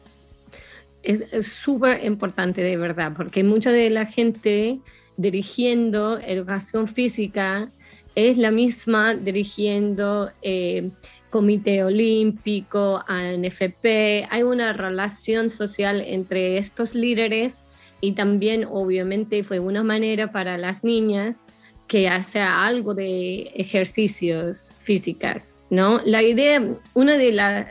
es 1.06 1.46
súper 1.46 2.04
importante 2.04 2.62
de 2.62 2.76
verdad, 2.76 3.12
porque 3.16 3.44
mucha 3.44 3.70
de 3.70 3.90
la 3.90 4.06
gente 4.06 4.80
dirigiendo 5.16 6.18
educación 6.18 6.88
física 6.88 7.70
es 8.14 8.38
la 8.38 8.50
misma 8.50 9.14
dirigiendo 9.14 10.30
eh, 10.42 10.90
Comité 11.30 11.84
Olímpico, 11.84 13.04
ANFP. 13.06 14.26
Hay 14.30 14.42
una 14.42 14.72
relación 14.72 15.50
social 15.50 16.02
entre 16.04 16.58
estos 16.58 16.94
líderes 16.94 17.56
y 18.00 18.12
también 18.12 18.64
obviamente 18.64 19.44
fue 19.44 19.58
una 19.58 19.82
manera 19.82 20.32
para 20.32 20.56
las 20.58 20.82
niñas 20.82 21.42
que 21.88 22.08
hace 22.08 22.40
algo 22.40 22.94
de 22.94 23.42
ejercicios 23.54 24.72
físicos, 24.78 25.54
¿no? 25.70 26.00
La 26.04 26.22
idea, 26.22 26.62
una 26.94 27.16
de, 27.16 27.32
la, 27.32 27.70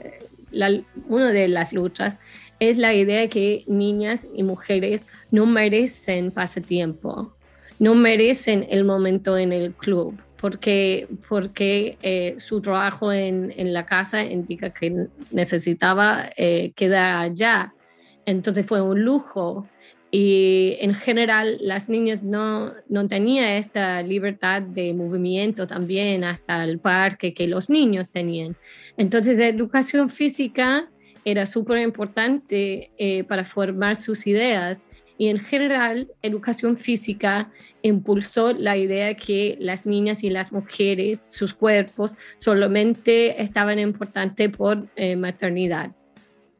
una 1.08 1.32
de 1.32 1.48
las 1.48 1.74
luchas 1.74 2.20
es 2.60 2.78
la 2.78 2.94
idea 2.94 3.28
que 3.30 3.64
niñas 3.68 4.28
y 4.34 4.44
mujeres 4.44 5.06
no 5.32 5.46
merecen 5.46 6.32
pasatiempo, 6.32 7.34
no 7.80 7.96
merecen 7.96 8.66
el 8.70 8.86
momento 8.86 9.38
en 9.38 9.52
el 9.52 9.74
club, 9.74 10.16
porque, 10.40 11.08
porque 11.28 11.98
eh, 12.02 12.36
su 12.38 12.62
trabajo 12.62 13.12
en, 13.12 13.74
la 13.74 13.86
casa 13.86 14.24
indica 14.24 14.70
que 14.70 15.08
necesitaba 15.32 16.30
eh, 16.38 16.72
quedar 16.76 17.24
allá. 17.24 17.74
Entonces 18.26 18.66
fue 18.66 18.82
un 18.82 19.04
lujo 19.04 19.68
y 20.12 20.78
en 20.80 20.94
general 20.94 21.58
las 21.62 21.90
niñas 21.90 22.24
no, 22.24 22.74
no 22.88 23.08
tenían 23.08 23.46
esta 23.46 24.02
libertad 24.02 24.62
de 24.62 24.94
movimiento 24.94 25.68
también 25.68 26.24
hasta 26.24 26.64
el 26.64 26.80
parque 26.80 27.34
que 27.34 27.48
los 27.48 27.70
niños 27.70 28.08
tenían. 28.10 28.56
Entonces 28.98 29.40
educación 29.40 30.10
física 30.10 30.90
era 31.26 31.48
súper 31.48 31.80
importante 31.80 32.92
eh, 32.98 33.24
para 33.24 33.44
formar 33.44 33.96
sus 33.96 34.28
ideas. 34.28 34.84
Y 35.18 35.30
en 35.30 35.40
general, 35.40 36.12
educación 36.22 36.78
física 36.78 37.50
impulsó 37.82 38.54
la 38.54 38.78
idea 38.78 39.16
que 39.16 39.58
las 39.60 39.86
niñas 39.86 40.24
y 40.24 40.30
las 40.30 40.52
mujeres, 40.52 41.22
sus 41.28 41.54
cuerpos, 41.54 42.16
solamente 42.38 43.42
estaban 43.42 43.80
importantes 43.80 44.50
por 44.50 44.88
eh, 44.96 45.16
maternidad. 45.16 45.92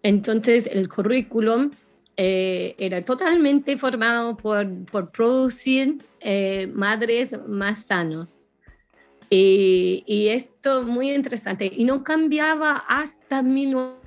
Entonces, 0.02 0.68
el 0.72 0.88
currículum 0.90 1.72
eh, 2.18 2.76
era 2.78 3.04
totalmente 3.04 3.78
formado 3.78 4.36
por, 4.38 4.68
por 4.86 5.12
producir 5.12 5.98
madres 6.74 7.36
más 7.48 7.86
sanos. 7.86 8.42
Y, 9.30 10.04
y, 10.08 10.30
esto 10.30 10.84
muy 10.84 11.12
interesante. 11.12 11.72
Y 11.76 11.84
no 11.84 12.04
cambiaba 12.04 12.84
hasta 12.88 13.44
19 13.44 14.05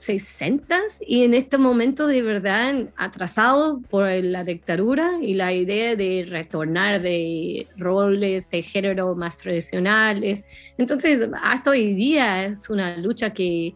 60 0.00 0.80
y 1.06 1.24
en 1.24 1.34
este 1.34 1.58
momento 1.58 2.06
de 2.06 2.22
verdad 2.22 2.88
atrasado 2.96 3.82
por 3.82 4.08
la 4.08 4.44
dictadura 4.44 5.18
y 5.20 5.34
la 5.34 5.52
idea 5.52 5.94
de 5.94 6.26
retornar 6.26 7.02
de 7.02 7.68
roles 7.76 8.48
de 8.48 8.62
género 8.62 9.14
más 9.14 9.36
tradicionales. 9.36 10.42
Entonces, 10.78 11.28
hasta 11.42 11.70
hoy 11.70 11.92
día 11.92 12.46
es 12.46 12.70
una 12.70 12.96
lucha 12.96 13.30
que, 13.34 13.74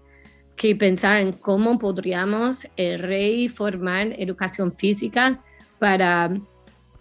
que 0.57 0.75
pensar 0.75 1.21
en 1.21 1.33
cómo 1.33 1.79
podríamos 1.79 2.67
eh, 2.77 2.97
reformar 2.97 4.15
educación 4.19 4.73
física 4.73 5.43
para 5.79 6.31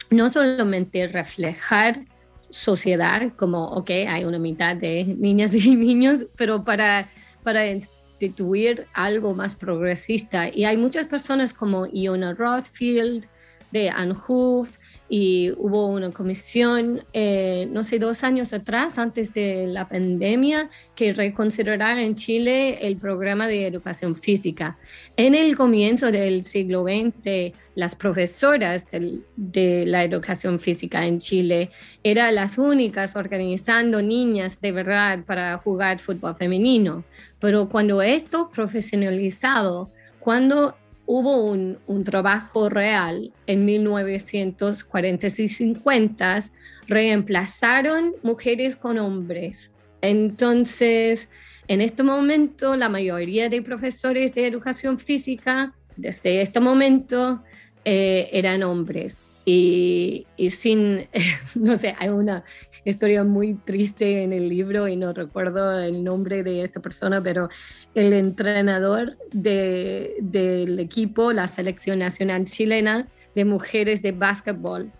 no 0.10 0.30
solamente 0.30 1.08
reflejar 1.08 2.06
sociedad 2.50 3.32
como, 3.38 3.66
ok, 3.68 3.90
hay 4.08 4.25
una 4.25 4.38
mitad 4.38 4.75
de 4.75 5.06
niñas 5.06 5.56
y 5.56 5.75
niños, 5.78 6.25
pero 6.36 6.63
para 6.66 7.10
para 7.44 7.68
instituir 7.68 8.88
algo 8.94 9.34
más 9.34 9.56
progresista. 9.56 10.50
Y 10.50 10.66
hay 10.66 10.78
muchas 10.78 11.06
personas 11.06 11.54
como 11.54 11.86
Iona 11.88 12.34
Rothfield, 12.34 13.28
de 13.72 13.90
Anhoof, 13.90 14.78
y 15.10 15.51
hubo 15.57 15.88
una 15.88 16.12
comisión, 16.12 17.03
eh, 17.13 17.67
no 17.72 17.83
sé, 17.83 18.00
dos 18.00 18.24
años 18.24 18.53
atrás, 18.53 18.98
antes 18.98 19.33
de 19.33 19.67
la 19.67 19.88
pandemia, 19.88 20.69
que 20.95 21.13
reconsiderara 21.13 22.01
en 22.01 22.15
Chile 22.15 22.88
el 22.88 22.98
programa 22.98 23.48
de 23.48 23.67
educación 23.67 24.15
física. 24.15 24.77
En 25.17 25.36
el 25.36 25.55
comienzo 25.55 26.12
del 26.12 26.43
siglo 26.43 26.83
XX, 26.83 27.53
las 27.75 27.95
profesoras 27.95 28.88
de 29.36 29.86
la 29.86 30.03
educación 30.03 30.60
física 30.60 31.05
en 31.05 31.19
Chile 31.19 31.69
eran 32.03 32.36
las 32.36 32.57
únicas 32.57 33.15
organizando 33.15 34.01
niñas 34.01 34.62
de 34.62 34.72
verdad 34.72 35.24
para 35.25 35.57
jugar 35.57 36.00
fútbol 36.00 36.36
femenino. 36.36 37.03
Pero 37.39 37.67
cuando 37.67 38.01
esto 38.01 38.50
profesionalizado, 38.50 39.91
cuando 40.19 40.75
hubo 41.05 41.43
un, 41.43 41.79
un, 41.88 42.03
trabajo 42.03 42.69
real 42.69 43.31
en 43.48 43.65
1940 43.65 45.27
y 45.27 45.48
50, 45.48 46.39
reemplazaron 46.88 48.13
mujeres 48.24 48.75
con 48.75 48.98
hombres. 48.98 49.72
Entonces, 50.01 51.29
en 51.67 51.81
este 51.81 52.03
momento, 52.03 52.75
la 52.75 52.89
mayoría 52.89 53.50
de 53.50 53.62
profesores 53.62 54.33
de 54.33 54.48
educación 54.48 54.98
física, 54.98 55.74
desde 55.95 56.41
este 56.41 56.60
momento, 56.60 57.43
eh, 57.86 58.29
eran 58.31 58.63
hombres. 58.63 59.25
Y, 59.46 60.26
sin, 60.50 61.08
no 61.56 61.78
sé, 61.78 61.96
hay 61.98 62.10
una 62.10 62.44
historia 62.86 63.24
muy 63.24 63.56
triste 63.56 64.24
en 64.24 64.32
el 64.34 64.50
libro 64.50 64.88
y 64.88 64.96
no 64.96 65.14
recuerdo 65.14 65.80
el 65.80 66.04
nombre 66.04 66.44
de 66.44 66.64
esta 66.64 66.80
persona, 66.80 67.22
pero 67.22 67.50
el 67.94 68.14
entrenador 68.14 69.18
de, 69.32 70.16
del 70.22 70.80
equipo, 70.80 71.34
la 71.34 71.48
selección 71.48 72.00
nacional 72.00 72.46
chilena 72.46 73.08
de 73.36 73.46
mujeres 73.46 74.02
de 74.02 74.12
básquetbol, 74.12 74.92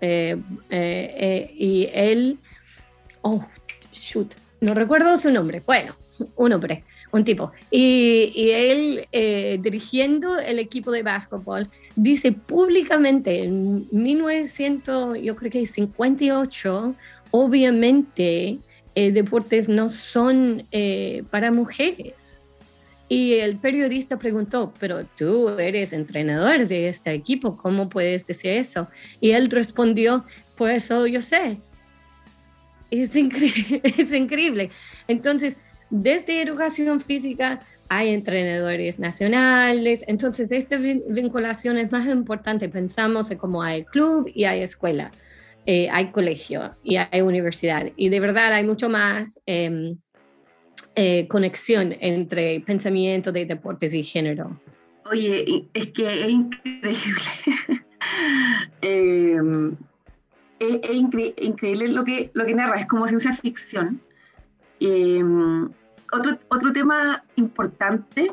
eh, 0.00 0.36
eh, 0.70 1.14
eh, 1.18 1.54
y 1.58 1.88
él, 1.92 2.38
oh, 3.22 3.44
shoot, 3.92 4.34
no 4.60 4.74
recuerdo 4.74 5.16
su 5.18 5.30
nombre, 5.30 5.62
bueno, 5.64 5.94
un 6.36 6.52
hombre, 6.52 6.84
un 7.12 7.24
tipo. 7.24 7.52
Y, 7.70 8.50
él, 8.50 9.08
eh, 9.12 9.58
dirigiendo 9.60 10.38
el 10.38 10.58
equipo 10.58 10.90
de 10.90 11.02
básquetbol, 11.02 11.68
dice 11.96 12.32
públicamente 12.32 13.44
en 13.44 13.86
1900, 13.90 15.18
yo 15.20 15.36
creo 15.36 15.50
que 15.50 15.66
58, 15.66 16.94
obviamente 17.30 18.58
eh, 18.94 19.12
deportes 19.12 19.68
no 19.68 19.88
son 19.88 20.66
eh, 20.72 21.24
para 21.30 21.50
mujeres. 21.50 22.40
Y 23.08 23.34
el 23.34 23.56
periodista 23.56 24.20
preguntó, 24.20 24.72
pero 24.78 25.04
tú 25.04 25.48
eres 25.58 25.92
entrenador 25.92 26.68
de 26.68 26.88
este 26.88 27.12
equipo, 27.12 27.56
¿cómo 27.56 27.88
puedes 27.88 28.24
decir 28.24 28.52
eso? 28.52 28.86
Y 29.20 29.32
él 29.32 29.50
respondió, 29.50 30.24
por 30.54 30.70
eso 30.70 31.08
yo 31.08 31.20
sé. 31.20 31.58
Es 32.90 33.14
increíble. 34.14 34.70
Entonces, 35.08 35.56
desde 35.90 36.40
educación 36.40 37.00
física 37.00 37.60
hay 37.88 38.10
entrenadores 38.10 39.00
nacionales, 39.00 40.04
entonces 40.06 40.52
esta 40.52 40.76
vinculación 40.76 41.76
es 41.76 41.90
más 41.90 42.06
importante. 42.06 42.68
Pensamos 42.68 43.30
en 43.30 43.38
cómo 43.38 43.62
hay 43.62 43.84
club 43.84 44.30
y 44.32 44.44
hay 44.44 44.62
escuela, 44.62 45.10
eh, 45.66 45.88
hay 45.90 46.12
colegio 46.12 46.76
y 46.84 46.96
hay 46.96 47.20
universidad. 47.20 47.90
Y 47.96 48.08
de 48.08 48.20
verdad 48.20 48.52
hay 48.52 48.64
mucho 48.64 48.88
más 48.88 49.40
eh, 49.46 49.96
eh, 50.94 51.26
conexión 51.28 51.96
entre 52.00 52.60
pensamiento 52.60 53.32
de 53.32 53.46
deportes 53.46 53.92
y 53.92 54.04
género. 54.04 54.60
Oye, 55.10 55.68
es 55.74 55.88
que 55.88 56.22
es 56.22 56.28
increíble. 56.28 57.22
Em, 58.82 59.76
es, 60.58 60.80
es 60.82 60.96
incre 60.96 61.34
increíble 61.38 61.88
lo 61.88 62.02
que, 62.02 62.30
lo 62.32 62.46
que 62.46 62.54
narra, 62.54 62.76
es 62.76 62.86
como 62.86 63.06
ciencia 63.06 63.34
ficción. 63.34 64.00
Eh, 64.80 65.22
otro, 66.12 66.38
otro 66.48 66.72
tema 66.72 67.24
importante 67.36 68.32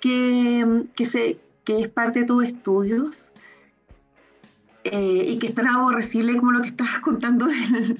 que, 0.00 0.84
que, 0.94 1.06
se, 1.06 1.38
que 1.64 1.80
es 1.80 1.88
parte 1.88 2.20
de 2.20 2.26
tus 2.26 2.44
estudios 2.44 3.30
eh, 4.84 5.24
y 5.28 5.38
que 5.38 5.48
es 5.48 5.54
tan 5.54 5.66
aborrecible 5.66 6.36
como 6.36 6.52
lo 6.52 6.62
que 6.62 6.68
estabas 6.68 6.98
contando 7.02 7.46
del, 7.46 7.98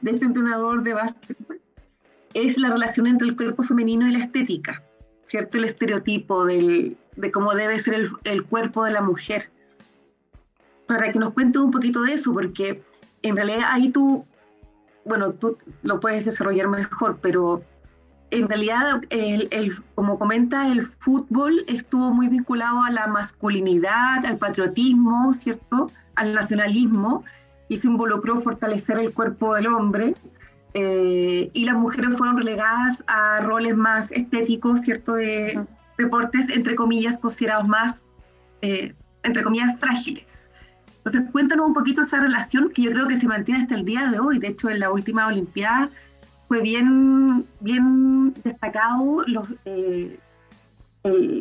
de 0.00 0.10
este 0.10 0.24
entrenador 0.24 0.82
de 0.82 0.94
básquetbol, 0.94 1.60
es 2.34 2.56
la 2.58 2.70
relación 2.70 3.06
entre 3.06 3.28
el 3.28 3.36
cuerpo 3.36 3.62
femenino 3.62 4.06
y 4.06 4.12
la 4.12 4.20
estética, 4.20 4.82
¿cierto? 5.24 5.58
El 5.58 5.64
estereotipo 5.64 6.44
del, 6.44 6.96
de 7.16 7.32
cómo 7.32 7.54
debe 7.54 7.78
ser 7.80 7.94
el, 7.94 8.08
el 8.24 8.44
cuerpo 8.44 8.84
de 8.84 8.92
la 8.92 9.00
mujer. 9.00 9.50
Para 10.86 11.10
que 11.10 11.18
nos 11.18 11.32
cuentes 11.32 11.60
un 11.60 11.70
poquito 11.70 12.02
de 12.02 12.14
eso, 12.14 12.32
porque 12.32 12.82
en 13.22 13.36
realidad 13.36 13.64
ahí 13.70 13.90
tú, 13.90 14.24
bueno, 15.04 15.32
tú 15.32 15.58
lo 15.82 15.98
puedes 15.98 16.24
desarrollar 16.24 16.68
mejor, 16.68 17.18
pero 17.20 17.64
en 18.30 18.48
realidad, 18.48 19.02
el, 19.10 19.74
como 19.94 20.18
comenta, 20.18 20.68
el 20.68 20.82
fútbol 20.82 21.64
estuvo 21.66 22.12
muy 22.12 22.28
vinculado 22.28 22.82
a 22.82 22.90
la 22.90 23.06
masculinidad, 23.06 24.24
al 24.24 24.38
patriotismo, 24.38 25.32
¿cierto? 25.32 25.90
Al 26.14 26.32
nacionalismo, 26.32 27.24
y 27.68 27.78
se 27.78 27.88
involucró 27.88 28.36
fortalecer 28.40 28.98
el 28.98 29.12
cuerpo 29.12 29.54
del 29.54 29.66
hombre. 29.66 30.14
Eh, 30.74 31.50
y 31.52 31.64
las 31.64 31.74
mujeres 31.74 32.16
fueron 32.16 32.36
relegadas 32.36 33.02
a 33.08 33.40
roles 33.40 33.76
más 33.76 34.12
estéticos, 34.12 34.82
¿cierto? 34.82 35.14
De 35.14 35.60
deportes, 35.98 36.48
entre 36.50 36.76
comillas, 36.76 37.18
considerados 37.18 37.66
más, 37.66 38.04
eh, 38.62 38.94
entre 39.24 39.42
comillas, 39.42 39.78
frágiles. 39.80 40.50
Entonces, 40.98 41.22
cuéntanos 41.32 41.66
un 41.66 41.74
poquito 41.74 42.02
esa 42.02 42.20
relación 42.20 42.70
que 42.70 42.82
yo 42.82 42.92
creo 42.92 43.08
que 43.08 43.16
se 43.16 43.26
mantiene 43.26 43.62
hasta 43.62 43.74
el 43.74 43.84
día 43.84 44.08
de 44.10 44.20
hoy. 44.20 44.38
De 44.38 44.48
hecho, 44.48 44.68
en 44.68 44.78
la 44.80 44.92
última 44.92 45.26
Olimpiada 45.26 45.90
fue 46.50 46.62
bien, 46.62 47.46
bien 47.60 48.34
destacado 48.42 49.22
los, 49.28 49.46
eh, 49.66 50.18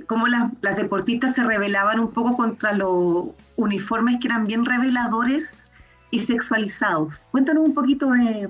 cómo 0.06 0.28
las, 0.28 0.52
las, 0.62 0.78
deportistas 0.78 1.34
se 1.34 1.43
rebelaban 1.43 2.00
un 2.00 2.12
poco 2.12 2.36
contra 2.36 2.74
los 2.74 3.30
uniformes 3.56 4.17
que 4.22 4.28
eran 4.28 4.45
bien 4.45 4.63
reveladores 4.65 5.65
y 6.12 6.19
sexualizados. 6.19 7.26
Cuéntanos 7.32 7.65
un 7.65 7.74
poquito 7.74 8.12
de, 8.12 8.50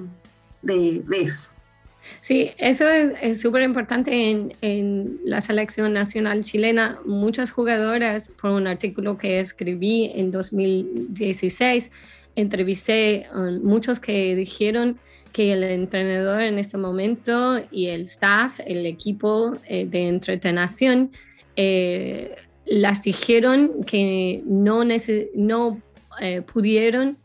de, 0.61 1.01
eso. 1.21 1.53
Sí, 2.19 2.51
eso 2.57 2.85
es 2.89 3.39
súper 3.39 3.61
importante 3.63 4.29
en, 4.29 4.53
en, 4.59 5.17
la 5.23 5.39
selección 5.39 5.93
nacional 5.93 6.43
chilena. 6.43 6.99
Muchas 7.05 7.51
jugadoras, 7.51 8.31
por 8.41 8.51
un 8.51 8.67
artículo 8.67 9.17
que 9.17 9.39
escribí 9.39 10.11
en 10.13 10.29
2016, 10.31 11.89
entrevisté 12.35 13.27
a 13.31 13.49
muchos 13.63 14.01
que 14.01 14.35
dijeron 14.35 14.99
que 15.31 15.53
el 15.53 15.63
entrenador 15.63 16.41
en 16.41 16.59
este 16.59 16.77
momento 16.77 17.61
y 17.71 17.87
el 17.87 18.01
staff, 18.01 18.59
el 18.65 18.85
equipo 18.85 19.57
eh, 19.67 19.85
de 19.85 20.07
entretenación, 20.07 21.11
eh, 21.55 22.35
las 22.69 23.01
dijeron 23.01 23.83
que 23.83 24.43
no, 24.45 24.83
no 25.35 25.81
eh, 26.21 26.41
pudieron, 26.41 27.17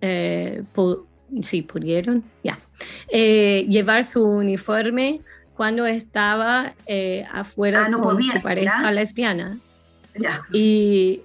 eh, 0.00 0.62
sí, 1.42 1.62
pudieron, 1.62 2.24
ya, 2.42 2.58
eh, 3.08 3.66
llevar 3.68 4.04
su 4.04 4.24
uniforme 4.24 5.20
cuando 5.54 5.86
estaba 5.86 6.74
afuera 7.32 7.88
ah, 7.90 8.00
con 8.00 8.22
su 8.22 8.42
pareja 8.42 8.90
lesbiana. 8.92 9.58
Ya. 10.14 10.46
Y 10.52 11.22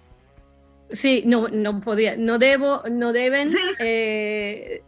Sí, 0.91 1.23
no, 1.25 1.47
no 1.47 1.79
podía, 1.79 2.17
no 2.17 2.37
debo, 2.37 2.83
no 2.91 3.13
deben 3.13 3.49
eh, 3.79 4.81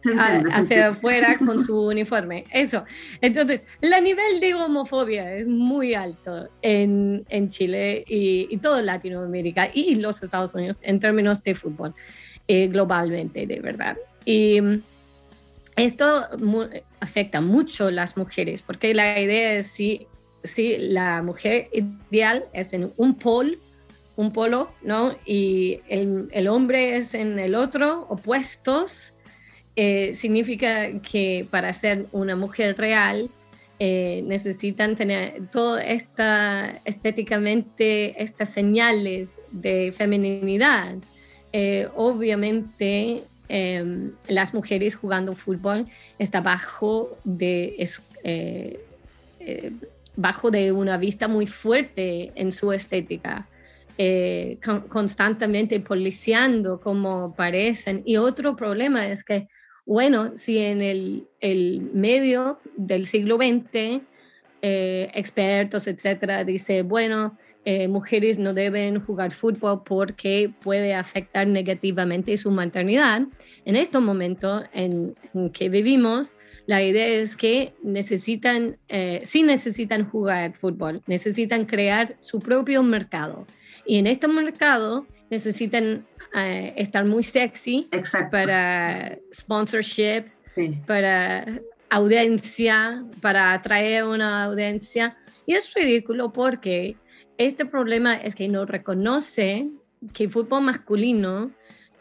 hacer 0.51 0.83
afuera 0.83 1.37
con 1.45 1.63
su 1.63 1.87
uniforme. 1.87 2.45
Eso. 2.51 2.83
Entonces, 3.21 3.61
el 3.81 4.03
nivel 4.03 4.39
de 4.39 4.53
homofobia 4.53 5.35
es 5.35 5.47
muy 5.47 5.93
alto 5.93 6.49
en, 6.61 7.25
en 7.29 7.49
Chile 7.49 8.03
y, 8.07 8.47
y 8.49 8.57
toda 8.57 8.81
Latinoamérica 8.81 9.69
y 9.73 9.95
los 9.95 10.21
Estados 10.21 10.53
Unidos 10.55 10.79
en 10.81 10.99
términos 10.99 11.41
de 11.41 11.55
fútbol, 11.55 11.93
eh, 12.47 12.67
globalmente, 12.67 13.47
de 13.47 13.59
verdad. 13.61 13.97
Y 14.25 14.59
mm, 14.59 14.81
esto 15.77 16.27
afecta 16.99 17.41
mucho 17.41 17.87
a 17.87 17.91
las 17.91 18.17
mujeres, 18.17 18.61
porque 18.61 18.93
la 18.93 19.19
idea 19.19 19.53
es 19.53 19.67
si, 19.67 20.07
si 20.43 20.77
la 20.77 21.23
mujer 21.23 21.69
ideal 21.71 22.45
es 22.53 22.73
en 22.73 22.91
un 22.97 23.15
polo 23.15 23.57
un 24.15 24.31
polo, 24.31 24.71
¿no? 24.83 25.15
Y 25.25 25.81
el, 25.87 26.29
el 26.31 26.47
hombre 26.47 26.97
es 26.97 27.13
en 27.13 27.39
el 27.39 27.55
otro, 27.55 28.05
opuestos, 28.09 29.13
eh, 29.75 30.13
significa 30.13 31.01
que 31.01 31.47
para 31.49 31.73
ser 31.73 32.05
una 32.11 32.35
mujer 32.35 32.77
real 32.77 33.31
eh, 33.79 34.23
necesitan 34.27 34.95
tener 34.95 35.47
todo 35.47 35.79
esta 35.79 36.79
estéticamente 36.85 38.21
estas 38.21 38.49
señales 38.49 39.39
de 39.51 39.91
feminidad. 39.97 40.97
Eh, 41.53 41.87
obviamente 41.95 43.23
em, 43.49 44.11
las 44.27 44.53
mujeres 44.53 44.95
jugando 44.95 45.33
fútbol 45.33 45.87
está 46.19 46.41
bajo 46.41 47.17
de 47.23 47.75
bajo 50.15 50.51
de 50.51 50.71
una 50.71 50.97
vista 50.97 51.27
muy 51.27 51.47
fuerte 51.47 52.31
en 52.35 52.51
su 52.51 52.71
estética 52.71 53.47
eh, 53.97 54.59
constantemente 54.89 55.79
policiando 55.79 56.79
como 56.79 57.35
parecen. 57.35 58.01
Y 58.05 58.17
otro 58.17 58.55
problema 58.55 59.07
es 59.07 59.23
que, 59.23 59.47
bueno, 59.85 60.35
si 60.35 60.59
en 60.59 60.81
el, 60.81 61.27
el 61.39 61.81
medio 61.93 62.59
del 62.75 63.05
siglo 63.05 63.37
XX 63.37 64.01
eh, 64.65 65.11
expertos, 65.13 65.87
etcétera, 65.87 66.45
dice, 66.45 66.83
bueno, 66.83 67.37
eh, 67.65 67.89
mujeres 67.89 68.39
no 68.39 68.53
deben 68.53 69.01
jugar 69.01 69.31
fútbol 69.31 69.83
porque 69.83 70.49
puede 70.61 70.95
afectar 70.95 71.45
negativamente 71.47 72.37
su 72.37 72.49
maternidad. 72.49 73.23
En 73.65 73.75
este 73.75 73.99
momento 73.99 74.63
en, 74.73 75.15
que 75.51 75.67
vivimos, 75.67 76.37
la 76.65 76.81
idea 76.81 77.07
es 77.07 77.35
que 77.35 77.73
necesitan, 77.83 78.77
eh, 78.87 79.21
sí 79.25 79.43
necesitan 79.43 80.09
jugar 80.09 80.53
fútbol, 80.55 81.01
necesitan 81.07 81.65
crear 81.65 82.15
su 82.21 82.39
propio 82.39 82.83
mercado. 82.83 83.45
Y 83.85 83.97
en 83.97 84.07
este 84.07 84.29
mercado 84.29 85.05
necesitan 85.29 86.05
eh, 86.33 86.73
estar 86.77 87.03
muy 87.03 87.23
sexy 87.23 87.89
para 88.31 89.17
sponsorship, 89.33 90.25
para 90.85 91.45
audiencia, 91.93 93.05
para 93.21 93.53
atraer 93.53 94.05
una 94.05 94.45
audiencia. 94.45 95.17
Y 95.45 95.53
es 95.53 95.73
ridículo 95.73 96.33
porque 96.33 96.97
este 97.37 97.65
problema 97.65 98.15
es 98.15 98.35
que 98.35 98.47
no 98.47 98.65
reconoce 98.65 99.69
que 100.13 100.25
el 100.25 100.29
fútbol 100.29 100.63
masculino 100.63 101.51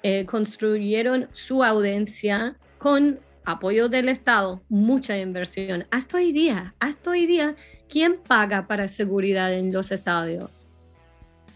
eh, 0.02 0.24
construyeron 0.26 1.28
su 1.32 1.62
audiencia 1.62 2.56
con 2.78 3.20
apoyo 3.44 3.88
del 3.88 4.08
Estado, 4.08 4.62
mucha 4.68 5.18
inversión. 5.18 5.86
Hasta 5.90 6.16
hoy 6.16 6.32
día, 6.32 6.74
hasta 6.80 7.10
hoy 7.10 7.26
día, 7.26 7.54
¿quién 7.88 8.16
paga 8.16 8.66
para 8.66 8.88
seguridad 8.88 9.52
en 9.52 9.72
los 9.72 9.92
estadios? 9.92 10.66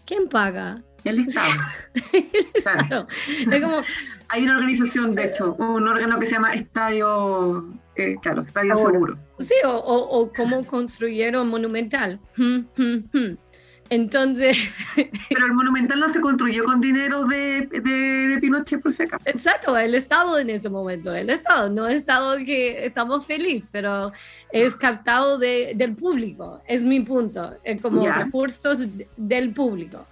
¿Quién 0.05 0.29
paga? 0.29 0.83
El 1.03 1.19
Estado. 2.53 3.07
Hay 4.29 4.43
una 4.43 4.57
organización, 4.57 5.15
de 5.15 5.25
hecho, 5.25 5.55
un 5.55 5.87
órgano 5.87 6.19
que 6.19 6.25
se 6.25 6.33
llama 6.33 6.53
Estadio, 6.53 7.65
eh, 7.97 8.15
claro, 8.21 8.43
Estadio 8.43 8.75
Seguro. 8.75 9.17
Sí, 9.39 9.55
o, 9.65 9.75
o, 9.75 10.31
cómo 10.33 10.65
construyeron 10.65 11.49
Monumental. 11.49 12.19
Hmm, 12.35 12.59
hmm, 12.77 12.97
hmm. 13.11 13.37
Entonces. 13.89 14.57
Pero 14.95 15.45
el 15.45 15.53
Monumental 15.53 15.99
no 15.99 16.09
se 16.09 16.19
construyó 16.19 16.63
con 16.65 16.81
dinero 16.81 17.25
de, 17.25 17.67
de, 17.71 18.37
Pinochet, 18.39 18.81
por 18.81 18.91
si 18.91 19.03
acaso. 19.03 19.23
Exacto, 19.29 19.77
el 19.77 19.95
Estado 19.95 20.37
en 20.39 20.49
ese 20.49 20.69
momento, 20.69 21.13
el 21.13 21.29
Estado, 21.29 21.69
no 21.69 21.87
Estado 21.87 22.37
que 22.37 22.85
estamos 22.85 23.25
felices, 23.25 23.67
pero 23.71 24.11
es 24.51 24.75
captado 24.75 25.37
de, 25.37 25.73
del 25.75 25.95
público, 25.95 26.61
es 26.67 26.83
mi 26.83 26.99
punto, 26.99 27.55
es 27.63 27.81
como 27.81 28.07
recursos 28.07 28.79
del 29.15 29.53
público. 29.53 30.05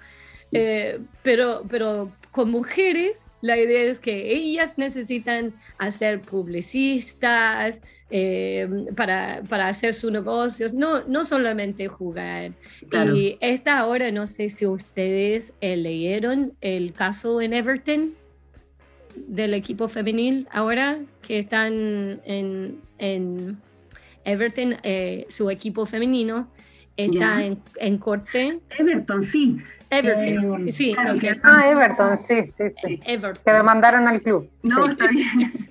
Eh, 0.51 1.01
pero, 1.21 1.63
pero 1.69 2.11
con 2.31 2.51
mujeres, 2.51 3.25
la 3.45 3.57
idea 3.57 3.83
es 3.83 3.99
que 3.99 4.35
ellas 4.35 4.77
necesitan 4.77 5.53
hacer 5.77 6.21
publicistas 6.21 7.79
eh, 8.09 8.67
para, 8.95 9.43
para, 9.47 9.67
hacer 9.67 9.93
sus 9.93 10.11
negocios, 10.11 10.73
no, 10.73 11.03
no 11.07 11.23
solamente 11.23 11.87
jugar. 11.87 12.53
Y 13.13 13.37
esta 13.41 13.77
ahora, 13.79 14.11
no 14.11 14.25
sé 14.25 14.49
si 14.49 14.65
ustedes 14.65 15.53
eh, 15.61 15.77
leyeron 15.77 16.53
el 16.61 16.93
caso 16.93 17.39
en 17.39 17.53
Everton 17.53 18.15
del 19.15 19.53
equipo 19.53 19.87
femenil 19.87 20.47
ahora, 20.51 20.99
que 21.21 21.37
están 21.37 22.21
en, 22.25 22.81
en 22.97 23.61
Everton, 24.25 24.75
su 25.29 25.51
equipo 25.51 25.85
femenino 25.85 26.49
está 26.97 27.43
en, 27.43 27.61
en, 27.77 27.97
corte. 27.97 28.59
Everton, 28.77 29.21
sí. 29.23 29.57
Everton, 29.89 30.67
eh, 30.67 30.71
sí. 30.71 30.95
ah, 31.43 31.69
Everton, 31.69 32.17
sí, 32.17 32.47
sí, 32.47 32.63
sí. 32.81 32.99
Everton. 33.05 33.43
Que 33.45 33.51
demandaron 33.51 34.07
al 34.07 34.21
club. 34.21 34.49
No, 34.63 34.87
está 34.87 35.07
bien. 35.07 35.69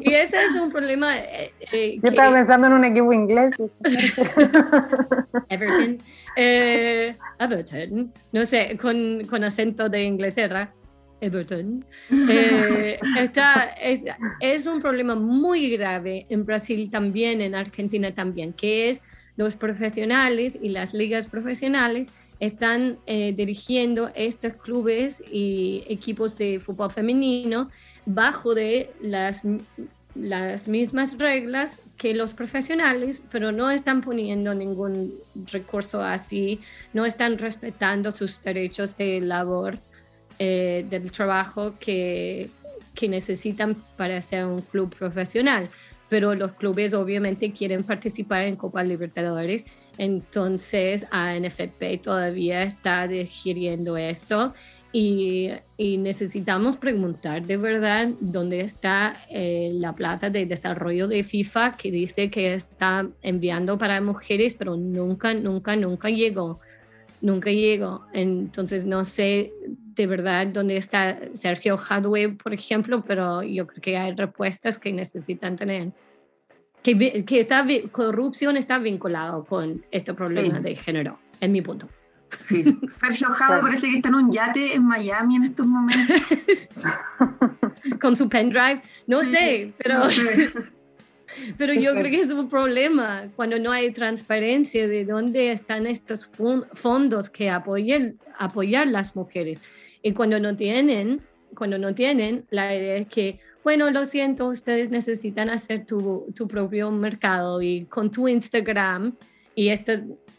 y 0.00 0.14
ese 0.14 0.36
es 0.44 0.54
un 0.60 0.70
problema. 0.70 1.18
Eh, 1.18 1.52
eh, 1.72 1.98
Yo 2.02 2.08
estaba 2.10 2.32
pensando 2.34 2.66
en 2.68 2.72
un 2.72 2.84
equipo 2.84 3.12
inglés. 3.12 3.54
Everton. 5.48 6.02
Everton. 6.36 8.12
No 8.32 8.44
sé, 8.44 8.78
con, 8.80 9.26
con 9.28 9.44
acento 9.44 9.88
de 9.88 10.04
Inglaterra. 10.04 10.72
Everton. 11.20 11.84
está, 13.18 13.64
es, 13.80 14.00
es 14.40 14.66
un 14.66 14.80
problema 14.80 15.14
muy 15.14 15.70
grave 15.76 16.24
en 16.30 16.46
Brasil 16.46 16.88
también, 16.88 17.42
en 17.42 17.54
Argentina 17.54 18.14
también, 18.14 18.54
que 18.54 18.88
es 18.88 19.02
los 19.36 19.56
profesionales 19.56 20.58
y 20.60 20.70
las 20.70 20.94
ligas 20.94 21.26
profesionales 21.26 22.08
están 22.40 22.98
eh, 23.06 23.32
dirigiendo 23.36 24.10
estos 24.14 24.54
clubes 24.54 25.22
y 25.30 25.84
equipos 25.86 26.36
de 26.36 26.58
fútbol 26.58 26.90
femenino 26.90 27.70
bajo 28.06 28.54
de 28.54 28.90
las, 29.00 29.42
las 30.14 30.66
mismas 30.66 31.18
reglas 31.18 31.78
que 31.98 32.14
los 32.14 32.32
profesionales, 32.32 33.22
pero 33.30 33.52
no 33.52 33.70
están 33.70 34.00
poniendo 34.00 34.54
ningún 34.54 35.14
recurso 35.52 36.02
así, 36.02 36.60
no 36.94 37.04
están 37.04 37.36
respetando 37.36 38.10
sus 38.10 38.40
derechos 38.40 38.96
de 38.96 39.20
labor, 39.20 39.78
eh, 40.38 40.86
del 40.88 41.12
trabajo 41.12 41.74
que, 41.78 42.48
que 42.94 43.06
necesitan 43.06 43.74
para 43.98 44.20
ser 44.22 44.46
un 44.46 44.62
club 44.62 44.94
profesional 44.96 45.68
pero 46.10 46.34
los 46.34 46.52
clubes 46.52 46.92
obviamente 46.92 47.52
quieren 47.52 47.84
participar 47.84 48.42
en 48.42 48.56
Copa 48.56 48.82
Libertadores, 48.82 49.64
entonces 49.96 51.06
ANFP 51.10 51.98
todavía 52.02 52.64
está 52.64 53.08
digiriendo 53.08 53.96
eso 53.96 54.52
y, 54.92 55.52
necesitamos 55.78 56.76
preguntar 56.76 57.46
de 57.46 57.56
verdad 57.56 58.08
dónde 58.20 58.60
está 58.60 59.16
eh, 59.30 59.70
la 59.72 59.94
plata 59.94 60.28
de 60.30 60.46
desarrollo 60.46 61.06
de 61.08 61.22
FIFA 61.22 61.76
que 61.76 61.90
dice 61.90 62.28
que 62.28 62.54
está 62.54 63.08
enviando 63.22 63.78
para 63.78 64.00
mujeres, 64.00 64.54
pero 64.54 64.76
nunca, 64.76 65.32
nunca, 65.32 65.76
nunca 65.76 66.10
llegó. 66.10 66.60
Nunca 67.22 67.50
llegó. 67.50 68.06
Entonces 68.12 68.84
no 68.84 69.04
sé 69.04 69.52
de 69.94 70.06
verdad 70.06 70.46
dónde 70.46 70.76
está 70.76 71.18
Sergio 71.32 71.78
Hadway, 71.78 72.34
por 72.36 72.52
ejemplo, 72.52 73.02
pero 73.06 73.42
yo 73.42 73.66
creo 73.66 73.82
que 73.82 73.96
hay 73.96 74.14
respuestas 74.14 74.78
que 74.78 74.92
necesitan 74.92 75.56
tener. 75.56 75.92
Que, 76.82 77.24
que 77.24 77.40
esta 77.40 77.66
corrupción 77.92 78.56
está 78.56 78.78
vinculado 78.78 79.44
con 79.44 79.84
este 79.90 80.14
problema 80.14 80.60
de 80.60 80.74
género, 80.74 81.18
en 81.40 81.52
mi 81.52 81.60
punto. 81.60 81.88
Sí, 82.42 82.62
Sergio 82.88 83.28
Hadway 83.28 83.60
parece 83.60 83.90
que 83.90 83.96
está 83.96 84.08
en 84.08 84.14
un 84.14 84.32
yate 84.32 84.74
en 84.74 84.86
Miami 84.86 85.36
en 85.36 85.44
estos 85.44 85.66
momentos. 85.66 86.68
con 88.00 88.16
su 88.16 88.28
pendrive, 88.28 88.82
no 89.06 89.22
sé, 89.22 89.72
pero... 89.78 90.02
Pero 91.56 91.72
yo 91.72 91.92
creo 91.92 92.06
que 92.06 92.18
es 92.18 92.32
un 92.32 92.48
problema 92.48 93.28
cuando 93.36 93.56
no 93.60 93.70
hay 93.70 93.92
transparencia 93.92 94.88
de 94.88 95.04
dónde 95.04 95.52
están 95.52 95.86
estos 95.86 96.28
fondos 96.72 97.30
que 97.30 97.48
apoyan 97.48 98.18
apoyar 98.40 98.88
las 98.88 99.14
mujeres. 99.14 99.60
Y 100.02 100.12
cuando 100.12 100.40
no 100.40 100.56
tienen, 100.56 101.20
cuando 101.54 101.78
no 101.78 101.94
tienen, 101.94 102.46
la 102.50 102.74
idea 102.74 102.96
es 102.96 103.08
que, 103.08 103.40
bueno, 103.62 103.90
lo 103.90 104.04
siento, 104.04 104.48
ustedes 104.48 104.90
necesitan 104.90 105.50
hacer 105.50 105.84
tu, 105.84 106.26
tu 106.34 106.48
propio 106.48 106.90
mercado 106.90 107.60
y 107.60 107.84
con 107.84 108.10
tu 108.10 108.28
Instagram, 108.28 109.16
y 109.54 109.68
esto 109.68 109.92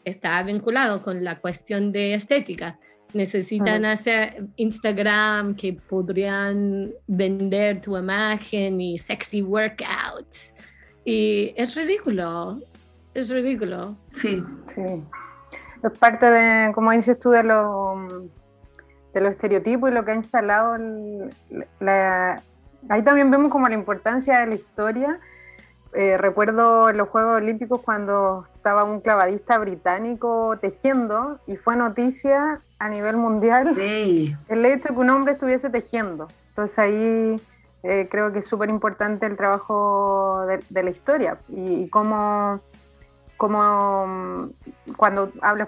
está 0.06 0.42
vinculado 0.44 1.04
con 1.04 1.24
la 1.24 1.40
cuestión 1.40 1.92
de 1.92 2.14
estética. 2.16 2.80
Necesitan 3.14 3.84
hacer 3.86 4.46
Instagram 4.56 5.56
que 5.56 5.74
podrían 5.74 6.92
vender 7.08 7.82
tu 7.82 7.98
imagen 7.98 8.80
y 8.80 8.98
sexy 8.98 9.42
workouts. 9.42 10.54
Y 11.04 11.54
es 11.58 11.76
ridículo, 11.76 12.62
es 13.14 13.30
ridículo. 13.30 13.98
Sí. 14.14 14.42
Sí. 14.74 14.82
Es 15.84 15.98
parte 16.00 16.26
de, 16.28 16.72
como 16.74 16.92
dices 16.92 17.20
tú, 17.20 17.32
de 17.32 17.44
lo 17.44 18.30
de 19.14 19.22
los 19.22 19.32
estereotipos 19.34 19.90
y 19.90 19.94
lo 19.94 20.06
que 20.06 20.12
ha 20.12 20.16
instalado 20.16 20.78
la, 21.80 22.42
ahí 22.90 23.02
también 23.04 23.32
vemos 23.32 23.52
como 23.52 23.68
la 23.68 23.76
importancia 23.76 24.40
de 24.40 24.48
la 24.48 24.56
historia. 24.56 25.20
Eh, 25.94 26.18
recuerdo 26.18 26.90
en 26.90 26.98
los 26.98 27.10
Juegos 27.10 27.38
Olímpicos 27.38 27.82
cuando 27.82 28.46
estaba 28.56 28.86
un 28.86 29.02
clavadista 29.02 29.58
británico 29.58 30.58
tejiendo 30.62 31.40
y 31.48 31.58
fue 31.58 31.76
noticia 31.76 32.62
a 32.80 32.88
nivel 32.88 33.18
mundial 33.18 33.78
el 33.78 34.66
hecho 34.66 34.90
de 34.90 34.96
que 34.96 35.02
un 35.02 35.10
hombre 35.10 35.34
estuviese 35.34 35.70
tejiendo. 35.70 36.30
Entonces 36.50 36.80
ahí 36.80 37.42
eh, 37.84 38.08
creo 38.10 38.32
que 38.32 38.40
es 38.40 38.46
súper 38.46 38.70
importante 38.70 39.26
el 39.26 39.36
trabajo 39.36 40.46
de, 40.70 40.84
la 40.84 40.90
historia 40.90 41.40
y, 41.50 41.84
y 41.84 41.90
cómo 41.90 42.62
como 43.42 44.06
mm, 44.06 44.52
cuando 44.98 45.32
hablas, 45.42 45.68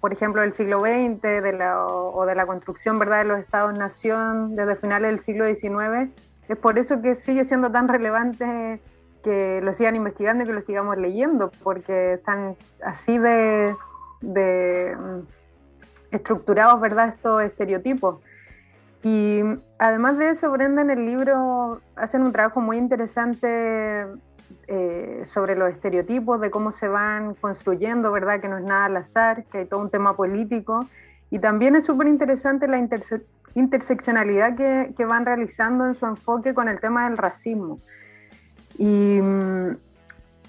por 0.00 0.10
ejemplo, 0.10 0.40
del 0.40 0.54
siglo 0.54 0.80
XX 0.80 1.20
de 1.20 1.52
la, 1.52 1.84
o 1.86 2.24
de 2.24 2.34
la 2.34 2.46
construcción 2.46 2.98
¿verdad? 2.98 3.18
de 3.18 3.24
los 3.24 3.40
estados-nación 3.40 4.56
desde 4.56 4.74
finales 4.74 5.10
del 5.10 5.20
siglo 5.20 5.44
XIX, 5.44 6.10
es 6.48 6.56
por 6.56 6.78
eso 6.78 7.02
que 7.02 7.14
sigue 7.14 7.44
siendo 7.44 7.70
tan 7.70 7.88
relevante 7.88 8.80
que 9.22 9.60
lo 9.62 9.74
sigan 9.74 9.96
investigando 9.96 10.44
y 10.44 10.46
que 10.46 10.54
lo 10.54 10.62
sigamos 10.62 10.96
leyendo, 10.96 11.50
porque 11.62 12.14
están 12.14 12.56
así 12.82 13.18
de, 13.18 13.76
de 14.22 14.96
mm, 14.96 16.14
estructurados 16.14 16.80
¿verdad? 16.80 17.08
estos 17.08 17.42
estereotipos. 17.42 18.22
Y 19.02 19.42
además 19.78 20.16
de 20.16 20.30
eso, 20.30 20.50
Brenda 20.50 20.80
en 20.80 20.88
el 20.88 21.04
libro 21.04 21.82
hacen 21.96 22.22
un 22.22 22.32
trabajo 22.32 22.62
muy 22.62 22.78
interesante 22.78 24.06
eh, 24.66 25.22
sobre 25.24 25.56
los 25.56 25.72
estereotipos, 25.72 26.40
de 26.40 26.50
cómo 26.50 26.72
se 26.72 26.88
van 26.88 27.34
construyendo, 27.34 28.12
¿verdad? 28.12 28.40
Que 28.40 28.48
no 28.48 28.58
es 28.58 28.64
nada 28.64 28.86
al 28.86 28.96
azar, 28.96 29.44
que 29.44 29.58
hay 29.58 29.66
todo 29.66 29.80
un 29.80 29.90
tema 29.90 30.16
político. 30.16 30.86
Y 31.30 31.38
también 31.38 31.76
es 31.76 31.84
súper 31.84 32.08
interesante 32.08 32.68
la 32.68 32.78
interseccionalidad 33.54 34.56
que, 34.56 35.04
van 35.04 35.24
realizando 35.24 35.86
en 35.86 35.94
su 35.94 36.06
enfoque 36.06 36.54
con 36.54 36.68
el 36.68 36.80
tema 36.80 37.08
del 37.08 37.18
racismo. 37.18 37.78
Y 38.78 39.20
mm, 39.20 39.76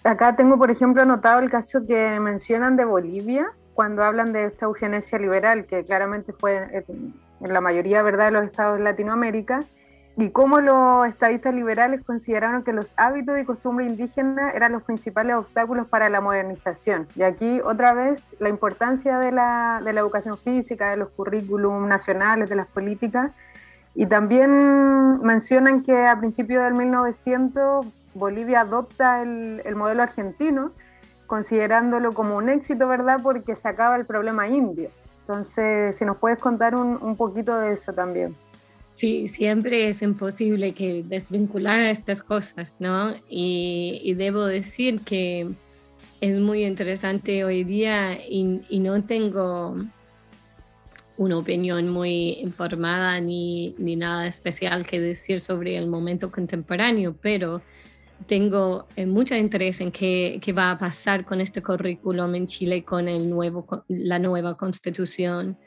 acá 0.03 0.35
tengo, 0.35 0.57
por 0.57 0.71
ejemplo, 0.71 1.01
anotado 1.01 1.39
el 1.39 1.49
caso 1.49 1.85
que 1.85 2.19
mencionan 2.19 2.75
de 2.75 2.85
Bolivia, 2.85 3.51
cuando 3.73 4.03
hablan 4.03 4.33
de 4.33 4.45
esta 4.45 4.65
eugenesia 4.65 5.17
liberal, 5.19 5.65
que 5.65 5.85
claramente 5.85 6.33
fue 6.33 6.83
en, 6.87 7.13
en 7.41 7.53
la 7.53 7.61
mayoría 7.61 8.03
¿verdad? 8.03 8.25
de 8.25 8.31
los 8.31 8.45
estados 8.45 8.77
de 8.77 8.83
Latinoamérica, 8.83 9.63
y 10.17 10.29
cómo 10.29 10.59
los 10.59 11.07
estadistas 11.07 11.53
liberales 11.53 12.03
consideraron 12.03 12.63
que 12.63 12.73
los 12.73 12.93
hábitos 12.97 13.39
y 13.39 13.45
costumbres 13.45 13.87
indígenas 13.87 14.53
eran 14.53 14.73
los 14.73 14.83
principales 14.83 15.35
obstáculos 15.35 15.87
para 15.87 16.09
la 16.09 16.19
modernización. 16.19 17.07
Y 17.15 17.23
aquí 17.23 17.61
otra 17.61 17.93
vez 17.93 18.35
la 18.39 18.49
importancia 18.49 19.19
de 19.19 19.31
la, 19.31 19.81
educación 19.85 20.37
física, 20.37 20.91
de 20.91 20.97
los 20.97 21.09
currículum 21.09 21.87
nacionales, 21.87 22.49
de 22.49 22.55
las 22.55 22.67
políticas. 22.67 23.31
Y 23.95 24.05
también 24.05 25.21
mencionan 25.21 25.83
que 25.83 26.05
a 26.05 26.17
principios 26.17 26.63
del 26.63 26.73
1900 26.73 27.85
Bolivia 28.13 28.61
adopta 28.61 29.21
el, 29.21 29.61
el 29.63 29.75
modelo 29.77 30.03
argentino, 30.03 30.71
considerándolo 31.25 32.13
como 32.13 32.35
un 32.35 32.49
éxito, 32.49 32.87
¿verdad? 32.87 33.19
Porque 33.23 33.55
se 33.55 33.69
acaba 33.69 33.95
el 33.95 34.05
problema 34.05 34.47
indio. 34.49 34.89
Entonces, 35.21 35.97
si 35.97 36.03
nos 36.03 36.17
puedes 36.17 36.39
contar 36.39 36.75
un 36.75 37.15
poquito 37.15 37.57
de 37.57 37.73
eso 37.73 37.93
también. 37.93 38.35
Sí, 39.01 39.27
siempre 39.27 39.89
es 39.89 40.03
imposible 40.03 40.75
que 40.75 41.01
desvincular 41.01 41.79
estas 41.79 42.21
cosas, 42.21 42.77
¿no? 42.79 43.15
Y, 43.27 44.13
debo 44.15 44.45
decir 44.45 45.01
que 45.01 45.49
es 46.19 46.37
muy 46.37 46.63
interesante 46.65 47.43
hoy 47.43 47.63
día 47.63 48.19
y, 48.23 48.43
no 48.79 49.03
tengo 49.03 49.75
una 51.17 51.35
opinión 51.35 51.89
muy 51.89 52.33
informada 52.43 53.19
ni, 53.19 53.73
ni, 53.79 53.95
nada 53.95 54.27
especial 54.27 54.85
que 54.85 54.99
decir 54.99 55.39
sobre 55.39 55.77
el 55.77 55.87
momento 55.87 56.31
contemporáneo, 56.31 57.17
pero 57.19 57.63
tengo 58.27 58.85
eh, 58.95 59.07
mucho 59.07 59.35
interés 59.35 59.81
en 59.81 59.91
qué, 59.91 60.39
qué, 60.43 60.53
va 60.53 60.69
a 60.69 60.77
pasar 60.77 61.25
con 61.25 61.41
este 61.41 61.63
currículum 61.63 62.35
en 62.35 62.45
Chile 62.45 62.83
con 62.83 63.07
el 63.07 63.27
nuevo, 63.27 63.83
la 63.87 64.19
nueva 64.19 64.55
constitución 64.57 65.57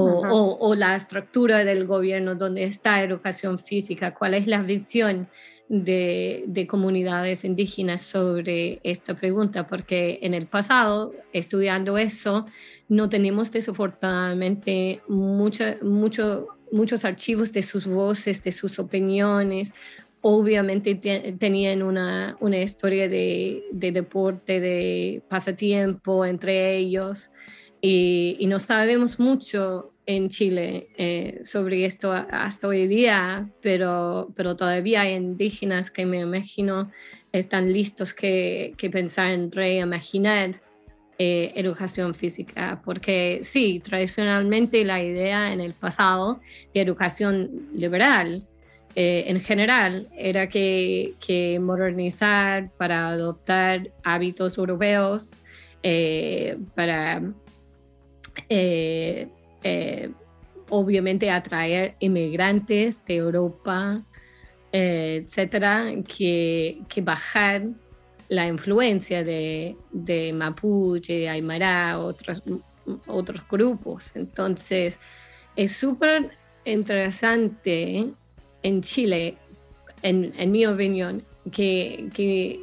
o, 0.00 0.74
la 0.74 0.96
estructura 0.96 1.64
del 1.64 1.86
gobierno 1.86 2.34
donde 2.34 2.64
está 2.64 3.02
educación 3.02 3.58
física, 3.58 4.14
cuál 4.14 4.34
es 4.34 4.46
la 4.46 4.62
visión 4.62 5.28
de, 5.68 6.44
de, 6.48 6.66
comunidades 6.66 7.44
indígenas 7.44 8.02
sobre 8.02 8.80
esta 8.82 9.14
pregunta, 9.14 9.66
porque 9.66 10.18
en 10.22 10.34
el 10.34 10.46
pasado, 10.46 11.12
estudiando 11.32 11.96
eso, 11.96 12.46
no 12.88 13.08
tenemos 13.08 13.52
desafortunadamente 13.52 15.00
mucho, 15.06 15.64
mucho, 15.82 16.48
muchos 16.72 17.04
archivos 17.04 17.52
de 17.52 17.62
sus 17.62 17.86
voces, 17.86 18.42
de 18.42 18.50
sus 18.50 18.80
opiniones. 18.80 19.72
Obviamente 20.22 20.96
tenían 21.38 21.82
una, 21.82 22.36
una 22.40 22.58
historia 22.58 23.08
de, 23.08 23.62
de 23.70 23.92
deporte, 23.92 24.58
de 24.58 25.22
pasatiempo 25.28 26.26
entre 26.26 26.76
ellos 26.76 27.30
y, 27.80 28.46
no 28.46 28.58
sabemos 28.58 29.18
mucho 29.18 29.92
en 30.06 30.28
Chile 30.28 30.88
eh, 30.96 31.40
sobre 31.44 31.84
esto 31.84 32.12
hasta 32.12 32.68
hoy 32.68 32.86
día, 32.86 33.48
pero, 33.62 34.30
pero 34.34 34.56
todavía 34.56 35.02
hay 35.02 35.14
indígenas 35.14 35.90
que 35.90 36.04
me 36.04 36.20
imagino 36.20 36.90
están 37.32 37.72
listos 37.72 38.12
que, 38.12 38.74
que 38.76 38.90
pensar 38.90 39.30
en 39.30 39.52
reimaginar 39.52 40.60
eh, 41.18 41.52
educación 41.54 42.14
física, 42.14 42.82
porque 42.84 43.40
sí, 43.42 43.80
tradicionalmente 43.84 44.84
la 44.84 45.02
idea 45.02 45.52
en 45.52 45.60
el 45.60 45.74
pasado 45.74 46.40
de 46.74 46.80
educación 46.80 47.68
liberal 47.72 48.42
eh, 48.96 49.24
en 49.28 49.40
general 49.40 50.08
era 50.16 50.48
que, 50.48 51.14
que, 51.24 51.60
modernizar 51.60 52.70
para 52.76 53.08
adoptar 53.10 53.92
hábitos 54.02 54.58
europeos, 54.58 55.40
para 56.74 57.22
eh, 58.50 59.28
eh, 59.62 60.10
obviamente 60.70 61.30
atraer 61.30 61.94
inmigrantes 62.00 63.04
de 63.04 63.16
Europa, 63.16 64.02
eh, 64.72 65.22
etcétera, 65.24 65.86
que, 66.06 66.82
que, 66.88 67.00
bajar 67.00 67.62
la 68.28 68.48
influencia 68.48 69.22
de, 69.22 69.76
Mapuche, 70.34 71.28
Aymara, 71.28 72.00
otros, 72.00 72.42
otros 73.06 73.40
grupos. 73.48 74.10
Entonces, 74.16 74.98
es 75.54 75.72
súper 75.72 76.30
interesante 76.64 78.12
en 78.62 78.82
Chile, 78.82 79.38
en, 80.02 80.32
en 80.36 80.50
mi 80.50 80.66
opinión, 80.66 81.24
que, 81.52 82.10
que 82.12 82.60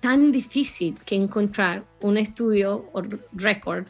tan 0.00 0.32
difícil 0.32 0.96
que 1.04 1.14
encontrar 1.14 1.84
un 2.00 2.16
estudio 2.16 2.88
o 2.94 3.02
récord 3.32 3.86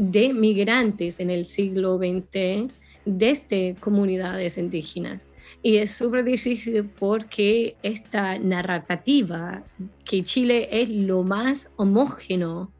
de 0.00 0.32
migrantes 0.32 1.20
en 1.20 1.28
el 1.28 1.44
siglo 1.44 1.98
XX 1.98 2.72
desde 3.04 3.76
comunidades 3.80 4.56
indígenas. 4.56 5.28
Y 5.62 5.76
es 5.76 5.90
súper 5.90 6.24
difícil 6.24 6.84
porque 6.98 7.76
esta 7.82 8.38
narrativa 8.38 9.62
que 10.04 10.22
Chile 10.22 10.68
es 10.70 10.88
lo 10.88 11.22
más 11.22 11.70
homógeno, 11.76 12.72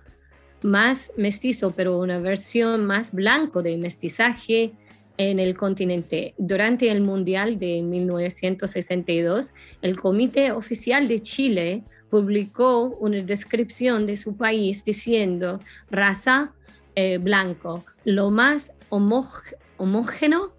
más 0.62 1.12
mestizo, 1.18 1.72
pero 1.76 1.98
una 1.98 2.18
versión 2.20 2.87
más 2.87 3.12
blanco 3.12 3.62
de 3.62 3.76
mestizaje 3.76 4.72
en 5.18 5.38
el 5.38 5.54
continente. 5.54 6.33
Durante 6.38 6.90
el 6.90 7.02
Mundial 7.02 7.59
de 7.59 7.83
1962, 7.83 9.52
el 9.83 9.96
Comité 9.96 10.52
Oficial 10.52 11.06
de 11.06 11.20
Chile 11.20 11.83
publicó 12.09 12.96
una 12.98 13.20
descripción 13.20 14.06
de 14.06 14.16
su 14.16 14.37
país 14.37 14.83
diciendo 14.83 15.61
raza, 15.90 16.54
eh, 16.94 17.18
blanco, 17.18 17.85
lo 18.05 18.31
más 18.31 18.72
homógeno 18.88 20.53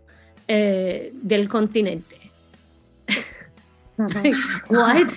eh, 0.48 1.12
del 1.13 1.48
continente. 1.48 2.32
What? 4.70 5.12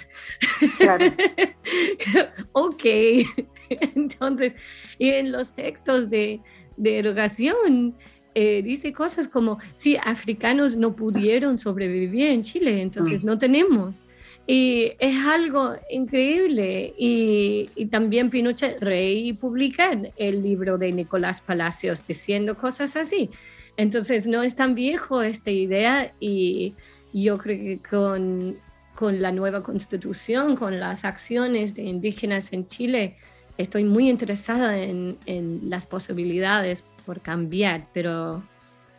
ok. 2.53 2.85
Entonces, 3.69 4.55
y 4.99 5.11
en 5.11 5.33
los 5.33 5.55
textos 5.55 6.11
de, 6.11 6.41
de 6.77 6.99
educación 6.99 7.95
eh, 8.35 8.63
dice 8.63 8.93
cosas 8.93 9.29
como, 9.29 9.59
si 9.75 9.97
africanos 9.97 10.77
no 10.77 10.97
pudieron 10.97 11.57
sobrevivir 11.57 12.27
en 12.27 12.43
Chile, 12.43 12.83
entonces 12.83 13.23
mm. 13.23 13.27
no 13.27 13.39
tenemos. 13.39 14.07
Y 14.47 14.93
es 14.99 15.25
algo 15.25 15.75
increíble. 15.91 16.95
Y, 16.99 17.87
también 17.91 18.31
Pinochet 18.31 18.83
Rey 18.83 19.33
publica 19.33 19.91
el 20.17 20.43
libro 20.43 20.77
de 20.79 20.93
Nicolás 20.93 21.41
Palacios 21.41 22.05
diciendo 22.05 22.57
cosas 22.57 22.97
así. 22.97 23.31
Entonces 23.77 24.29
no 24.29 24.43
es 24.43 24.55
tan 24.55 24.75
viejo 24.75 25.23
esta 25.23 25.51
idea 25.51 26.15
y 26.21 26.75
yo 27.13 27.39
creo 27.39 27.59
que 27.59 27.81
con, 27.89 28.59
con 28.95 29.21
la 29.21 29.33
nueva 29.33 29.63
constitución, 29.63 30.57
con 30.57 30.79
las 30.79 31.05
acciones 31.05 31.75
de 31.75 31.83
indígenas 31.83 32.53
en 32.53 32.67
Chile, 32.67 33.17
estoy 33.59 33.85
muy 33.85 34.09
interesada 34.09 34.79
en, 34.79 35.19
en 35.27 35.71
las 35.71 35.87
posibilidades 35.87 36.85
por 37.07 37.21
cambiar, 37.21 37.89
pero 37.93 38.43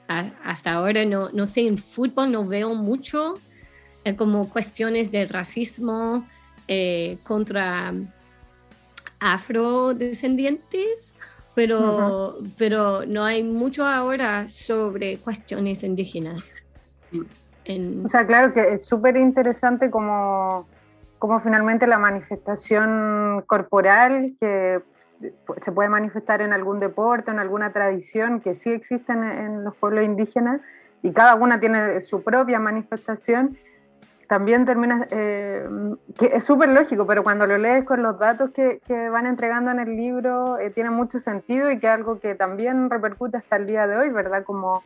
hasta 0.08 0.74
ahora 0.74 1.04
no, 1.06 1.30
no 1.32 1.46
sé, 1.46 1.62
en 1.62 1.78
fútbol 1.78 2.32
no 2.32 2.46
veo 2.46 2.76
mucho 2.76 3.40
eh, 4.06 4.16
como 4.16 4.50
cuestiones 4.50 5.12
de 5.12 5.26
racismo 5.26 6.28
eh, 6.68 7.18
contra 7.24 7.92
afrodescendientes, 9.20 11.16
pero, 11.56 12.38
pero 12.56 13.04
no 13.08 13.26
hay 13.26 13.44
mucho 13.44 13.84
ahora 13.84 14.48
sobre 14.48 15.18
cuestiones 15.18 15.84
indígenas. 15.84 16.64
O 18.04 18.08
sea, 18.08 18.28
claro 18.28 18.54
que 18.54 18.76
es 18.76 18.86
súper 18.86 19.18
interesante 19.18 19.90
como, 19.90 20.68
como 21.18 21.40
finalmente 21.40 21.88
la 21.88 21.98
manifestación 21.98 23.44
corporal 23.48 24.36
que 24.40 24.82
se 25.64 25.72
puede 25.72 25.90
manifestar 25.90 26.44
en 26.44 26.54
algún 26.54 26.80
deporte, 26.80 27.32
en 27.32 27.40
alguna 27.40 27.74
tradición 27.74 28.40
que 28.40 28.54
sí 28.54 28.70
existen 28.70 29.24
en 29.24 29.64
los 29.64 29.76
pueblos 29.76 30.06
indígenas 30.06 30.62
y 31.02 31.12
cada 31.12 31.34
una 31.34 31.60
tiene 31.60 32.02
su 32.02 32.22
propia 32.22 32.60
manifestación 32.60 33.58
también 34.28 34.66
termina, 34.66 35.08
eh, 35.12 35.68
que 36.18 36.28
es 36.34 36.44
súper 36.44 36.70
lógico, 36.70 37.06
pero 37.06 37.24
cuando 37.24 37.46
lo 37.48 37.58
lees 37.58 37.84
con 37.86 38.02
los 38.02 38.18
datos 38.18 38.52
que, 38.52 38.80
van 39.10 39.28
entregando 39.28 39.72
en 39.72 39.80
el 39.80 39.96
libro, 39.96 40.58
eh, 40.58 40.70
tiene 40.70 40.90
mucho 40.90 41.20
sentido 41.20 41.72
y 41.72 41.80
que 41.80 41.88
es 41.88 41.94
algo 41.94 42.20
que 42.20 42.36
también 42.36 42.90
repercute 42.90 43.38
hasta 43.38 43.56
el 43.58 43.68
día 43.68 43.88
de 43.88 43.98
hoy, 43.98 44.10
¿verdad? 44.10 44.44
Como 44.44 44.84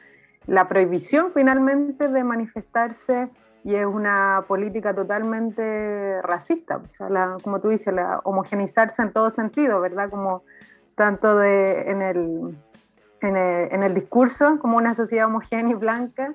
la 0.47 0.67
prohibición 0.67 1.32
finalmente 1.32 2.08
de 2.08 2.23
manifestarse 2.23 3.30
y 3.63 3.75
es 3.75 3.86
una 3.86 4.45
política 4.47 4.93
totalmente 4.93 6.21
racista, 6.21 6.78
o 6.78 6.88
sea, 6.88 7.38
como 7.43 7.60
tú 7.60 7.69
dices, 7.69 7.93
la 7.93 8.19
homogenizarse 8.23 9.02
en 9.02 9.12
todo 9.12 9.30
sentido, 9.30 9.82
¿verdad? 9.82 10.10
Como 10.10 10.43
tanto 10.95 11.38
de, 11.38 11.91
en, 11.91 12.02
el, 12.02 12.58
en, 13.21 13.84
el, 13.84 13.93
discurso 13.93 14.60
como 14.60 14.78
una 14.78 14.95
sociedad 14.95 15.28
homogénea 15.28 15.71
y 15.71 15.75
blanca, 15.75 16.34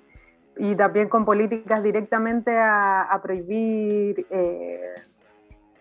y 0.56 0.74
también 0.76 1.08
con 1.08 1.24
políticas 1.24 1.82
directamente 1.82 2.56
a, 2.58 3.18
prohibir 3.22 4.26
eh, 4.30 4.94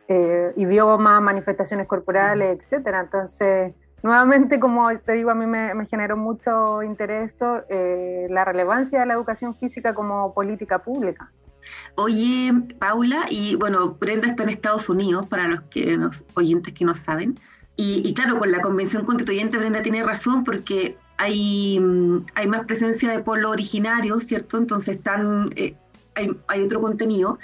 eh, 0.07 0.53
idiomas, 0.55 1.21
manifestaciones 1.21 1.87
corporales, 1.87 2.59
etcétera. 2.59 3.01
Entonces, 3.01 3.73
nuevamente, 4.01 4.59
como 4.59 4.97
te 4.99 5.13
digo, 5.13 5.29
a 5.31 5.35
mí 5.35 5.45
me, 5.45 5.85
generó 5.85 6.17
mucho 6.17 6.83
interés 6.83 7.31
esto, 7.31 7.63
eh, 7.69 8.27
la 8.29 8.45
relevancia 8.45 8.99
de 9.01 9.05
la 9.05 9.13
educación 9.13 9.55
física 9.55 9.93
como 9.93 10.33
política 10.33 10.79
pública. 10.79 11.31
Oye, 11.95 12.51
Paula, 12.79 13.25
y 13.29 13.55
bueno, 13.55 13.95
Brenda 13.99 14.27
está 14.27 14.43
en 14.43 14.49
Estados 14.49 14.89
Unidos, 14.89 15.27
para 15.27 15.47
los 15.47 15.61
que 15.63 15.95
los 15.95 16.25
oyentes 16.35 16.73
que 16.73 16.83
no 16.83 16.95
saben. 16.95 17.39
Y, 17.75 18.13
claro, 18.13 18.37
con 18.37 18.51
la 18.51 18.61
convención 18.61 19.03
constituyente 19.03 19.57
Brenda 19.57 19.81
tiene 19.81 20.03
razón 20.03 20.43
porque 20.43 20.95
hay, 21.17 21.79
mm, 21.79 22.25
hay 22.35 22.47
más 22.47 22.65
presencia 22.65 23.11
de 23.11 23.19
pueblos 23.23 23.51
originarios, 23.51 24.23
¿cierto? 24.25 24.57
Entonces 24.57 24.97
están, 24.97 25.53
eh, 25.55 25.75
hay, 26.15 26.31
hay, 26.47 26.61
otro 26.63 26.81
contenido. 26.81 27.39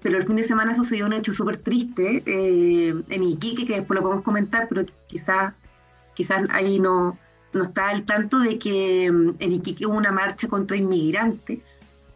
Pero 0.00 0.16
el 0.16 0.24
fin 0.24 0.36
de 0.36 0.44
semana 0.44 0.74
sucedió 0.74 1.06
un 1.06 1.12
hecho 1.12 1.32
súper 1.32 1.56
triste 1.56 2.22
eh, 2.24 2.94
en 3.08 3.22
Iquique, 3.22 3.66
que 3.66 3.74
después 3.76 3.96
lo 3.96 4.02
podemos 4.02 4.24
comentar, 4.24 4.68
pero 4.68 4.84
quizás 5.08 5.54
quizás 6.14 6.42
ahí 6.50 6.80
no, 6.80 7.16
no 7.52 7.62
está 7.62 7.90
al 7.90 8.02
tanto 8.02 8.40
de 8.40 8.58
que 8.58 9.10
mm, 9.10 9.34
en 9.38 9.52
Iquique 9.52 9.86
hubo 9.86 9.96
una 9.96 10.12
marcha 10.12 10.48
contra 10.48 10.76
inmigrantes 10.76 11.60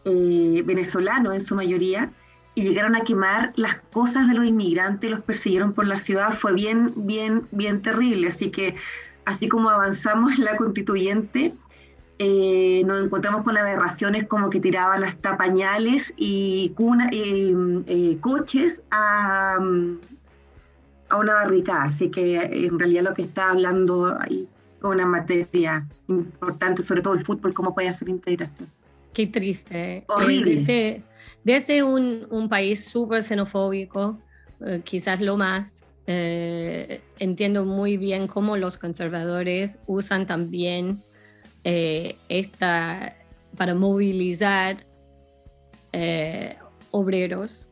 eh, 0.04 0.62
venezolanos 0.64 1.34
en 1.34 1.40
su 1.40 1.54
mayoría 1.54 2.10
y 2.54 2.62
llegaron 2.64 2.96
a 2.96 3.02
quemar 3.02 3.50
las 3.54 3.76
cosas 3.92 4.28
de 4.28 4.34
los 4.34 4.44
inmigrantes, 4.44 5.08
los 5.10 5.20
persiguieron 5.20 5.72
por 5.72 5.86
la 5.86 5.96
ciudad, 5.96 6.32
fue 6.32 6.52
bien, 6.52 6.92
bien, 6.96 7.46
bien 7.52 7.80
terrible. 7.80 8.26
Así 8.28 8.50
que 8.50 8.74
así 9.24 9.48
como 9.48 9.70
avanzamos 9.70 10.38
en 10.38 10.44
la 10.44 10.56
constituyente, 10.56 11.54
eh, 12.18 12.82
nos 12.86 13.04
encontramos 13.04 13.42
con 13.42 13.56
aberraciones 13.56 14.24
como 14.28 14.48
que 14.50 14.60
tiraban 14.60 15.02
hasta 15.02 15.36
pañales 15.36 16.12
y 16.16 16.72
eh, 17.10 18.16
coches 18.20 18.82
a, 18.90 19.58
mm, 19.60 19.98
a 21.08 21.16
una 21.16 21.34
barricada. 21.34 21.84
Así 21.84 22.10
que 22.10 22.36
en 22.36 22.78
realidad 22.78 23.02
lo 23.02 23.14
que 23.14 23.22
está 23.22 23.50
hablando 23.50 24.16
ahí 24.20 24.48
es 24.78 24.84
una 24.84 25.06
materia 25.06 25.86
importante, 26.08 26.82
sobre 26.82 27.02
todo 27.02 27.14
el 27.14 27.24
fútbol, 27.24 27.54
cómo 27.54 27.74
puede 27.74 27.88
hacer 27.88 28.08
integración. 28.08 28.68
Qué 29.12 29.26
triste. 29.26 29.96
Eh, 29.98 30.04
Horrible. 30.08 30.52
desde, 30.52 31.02
desde 31.44 31.82
un, 31.82 32.26
un, 32.30 32.48
país 32.48 32.84
súper 32.84 33.22
xenofóbico, 33.22 34.18
eh, 34.64 34.80
quizás 34.84 35.20
lo 35.20 35.36
más, 35.36 35.84
eh, 36.14 37.00
entiendo 37.18 37.64
muy 37.64 37.96
bien 37.96 38.26
cómo 38.26 38.56
los 38.56 38.78
conservadores 38.78 39.78
usan 39.86 40.26
también 40.26 41.02
esta 41.64 43.14
para 43.56 43.74
movilizar 43.74 44.84
obreros, 46.90 47.68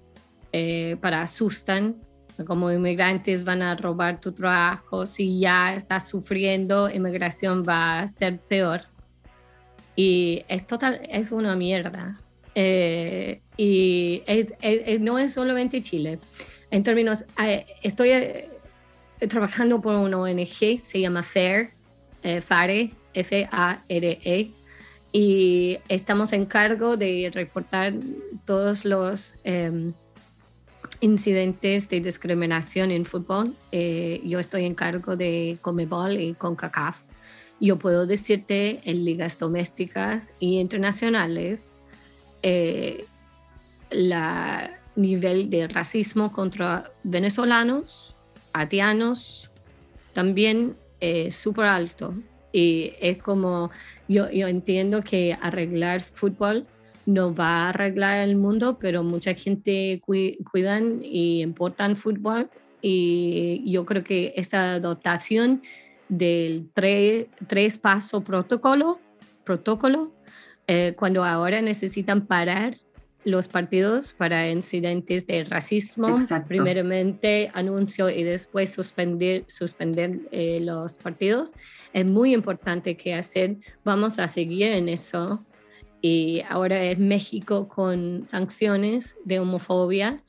para 1.00 1.22
asustan 1.22 1.96
como 2.44 2.70
inmigrantes 2.70 3.44
van 3.44 3.62
a 3.62 3.74
robar 3.76 4.20
tu 4.20 4.32
trabajo, 4.32 5.06
si 5.06 5.40
ya 5.40 5.74
estás 5.74 6.08
sufriendo, 6.08 6.90
inmigración 6.90 7.64
va 7.66 8.00
a 8.00 8.08
ser 8.08 8.38
peor. 8.38 8.82
Y 9.96 10.44
es 10.48 10.66
total, 10.66 11.00
es 11.08 11.32
una 11.32 11.56
mierda. 11.56 12.20
Eh, 12.54 13.42
y 13.56 14.22
no 15.00 15.18
es 15.18 15.32
solamente 15.32 15.82
Chile. 15.82 16.18
En 16.70 16.82
términos, 16.82 17.24
eh, 17.42 17.66
estoy 17.82 18.10
eh, 18.10 18.50
trabajando 19.28 19.80
por 19.80 19.96
una 19.96 20.18
ONG, 20.18 20.82
se 20.82 21.00
llama 21.00 21.22
FAIR, 21.22 21.72
FARE, 22.42 22.90
F-A-R-E, 23.14 24.50
y 25.12 25.78
estamos 25.88 26.32
en 26.32 26.46
cargo 26.46 26.96
de 26.96 27.30
reportar 27.34 27.94
todos 28.44 28.84
los 28.84 29.34
em, 29.42 29.92
incidentes 31.00 31.88
de 31.88 32.00
discriminación 32.00 32.90
en 32.90 33.04
fútbol. 33.04 33.56
Eh, 33.72 34.20
yo 34.24 34.38
estoy 34.38 34.64
en 34.66 34.74
cargo 34.74 35.16
de 35.16 35.58
Comebol 35.62 36.20
y 36.20 36.34
CONCACAF. 36.34 37.00
Yo 37.60 37.78
puedo 37.78 38.06
decirte 38.06 38.80
en 38.84 39.04
ligas 39.04 39.36
domésticas 39.36 40.32
y 40.38 40.60
internacionales 40.60 41.72
eh, 42.42 43.06
nivel 45.00 45.50
de 45.50 45.68
racismo 45.68 46.32
contra 46.32 46.92
venezolanos, 47.02 48.14
haitianos, 48.52 49.50
también 50.12 50.76
es 51.00 51.36
súper 51.36 51.66
alto. 51.66 52.14
Y 52.52 52.94
es 53.00 53.18
como, 53.18 53.70
yo, 54.08 54.28
yo 54.30 54.48
entiendo 54.48 55.02
que 55.02 55.36
arreglar 55.40 56.00
fútbol 56.00 56.66
no 57.06 57.34
va 57.34 57.64
a 57.64 57.68
arreglar 57.70 58.28
el 58.28 58.36
mundo, 58.36 58.78
pero 58.78 59.02
mucha 59.02 59.34
gente 59.34 60.00
cuidan 60.04 61.00
y 61.02 61.42
importan 61.42 61.96
fútbol 61.96 62.50
y 62.82 63.70
yo 63.70 63.84
creo 63.84 64.04
que 64.04 64.32
esta 64.36 64.80
dotación 64.80 65.62
del 66.08 66.68
tres, 66.72 67.26
tres 67.46 67.78
paso 67.78 68.22
protocolo, 68.22 69.00
protocolo 69.44 70.12
eh, 70.66 70.94
cuando 70.96 71.24
ahora 71.24 71.60
necesitan 71.62 72.26
parar 72.26 72.78
los 73.24 73.48
partidos 73.48 74.12
para 74.12 74.50
incidentes 74.50 75.26
de 75.26 75.44
racismo, 75.44 76.18
primeramente 76.46 77.50
anuncio 77.52 78.08
y 78.08 78.22
después 78.22 78.72
suspender, 78.72 79.44
suspender 79.46 80.20
eh, 80.30 80.60
los 80.60 80.98
partidos. 80.98 81.52
Es 81.92 82.06
muy 82.06 82.32
importante 82.32 82.96
que 82.96 83.14
hacer, 83.14 83.56
vamos 83.84 84.18
a 84.18 84.28
seguir 84.28 84.72
en 84.72 84.88
eso. 84.88 85.44
Y 86.02 86.42
ahora 86.48 86.82
es 86.82 86.98
México 86.98 87.68
con 87.68 88.24
sanciones 88.24 89.16
de 89.24 89.38
homofobia. 89.38 90.24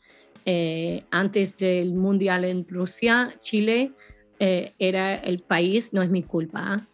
Eh, 0.45 1.05
antes 1.11 1.55
del 1.55 1.93
Mundial 1.93 2.43
en 2.43 2.67
Rusia, 2.67 3.31
Chile 3.39 3.93
eh, 4.39 4.73
era 4.79 5.15
el 5.15 5.39
país, 5.39 5.93
no 5.93 6.01
es 6.01 6.09
mi 6.09 6.23
culpa, 6.23 6.87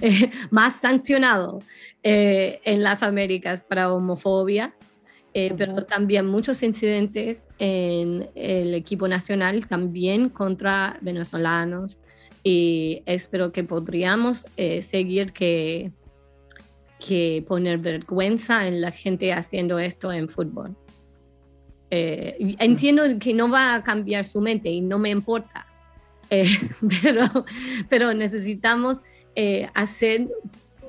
eh, 0.00 0.30
más 0.50 0.80
sancionado 0.80 1.62
en 2.02 2.82
las 2.82 3.02
Américas 3.02 3.62
para 3.62 3.92
homofobia. 3.92 4.74
pero 5.32 5.84
también 5.84 6.26
muchos 6.26 6.62
incidentes 6.62 7.46
en 7.58 8.28
el 8.34 8.74
equipo 8.74 9.06
nacional, 9.06 9.66
también 9.68 10.28
contra 10.28 10.98
venezolanos. 11.00 11.98
Y 12.42 13.02
espero 13.06 13.52
que 13.52 13.62
podríamos 13.62 14.46
seguir 14.80 15.32
que 15.32 15.92
que 17.06 17.44
poner 17.46 17.78
vergüenza 17.78 18.66
en 18.66 18.80
la 18.80 18.90
gente 18.90 19.32
haciendo 19.32 19.78
esto 19.78 20.12
en 20.12 20.28
fútbol. 20.28 20.76
Eh, 21.90 22.56
entiendo 22.58 23.02
que 23.18 23.34
no 23.34 23.50
va 23.50 23.74
a 23.74 23.82
cambiar 23.82 24.24
su 24.24 24.40
mente 24.40 24.70
y 24.70 24.80
no 24.80 24.98
me 24.98 25.10
importa, 25.10 25.66
eh, 26.32 26.48
pero, 27.02 27.44
pero 27.88 28.14
necesitamos 28.14 29.00
eh, 29.36 29.68
hacer, 29.74 30.28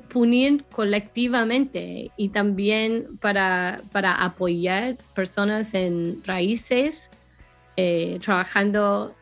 punir 0.10 0.63
colectivamente 0.71 2.12
y 2.17 2.29
también 2.29 3.17
para, 3.19 3.82
para 3.91 4.13
apoyar 4.13 4.97
personas 5.15 5.73
en 5.73 6.21
raíces, 6.23 7.10
trabajando 8.21 9.15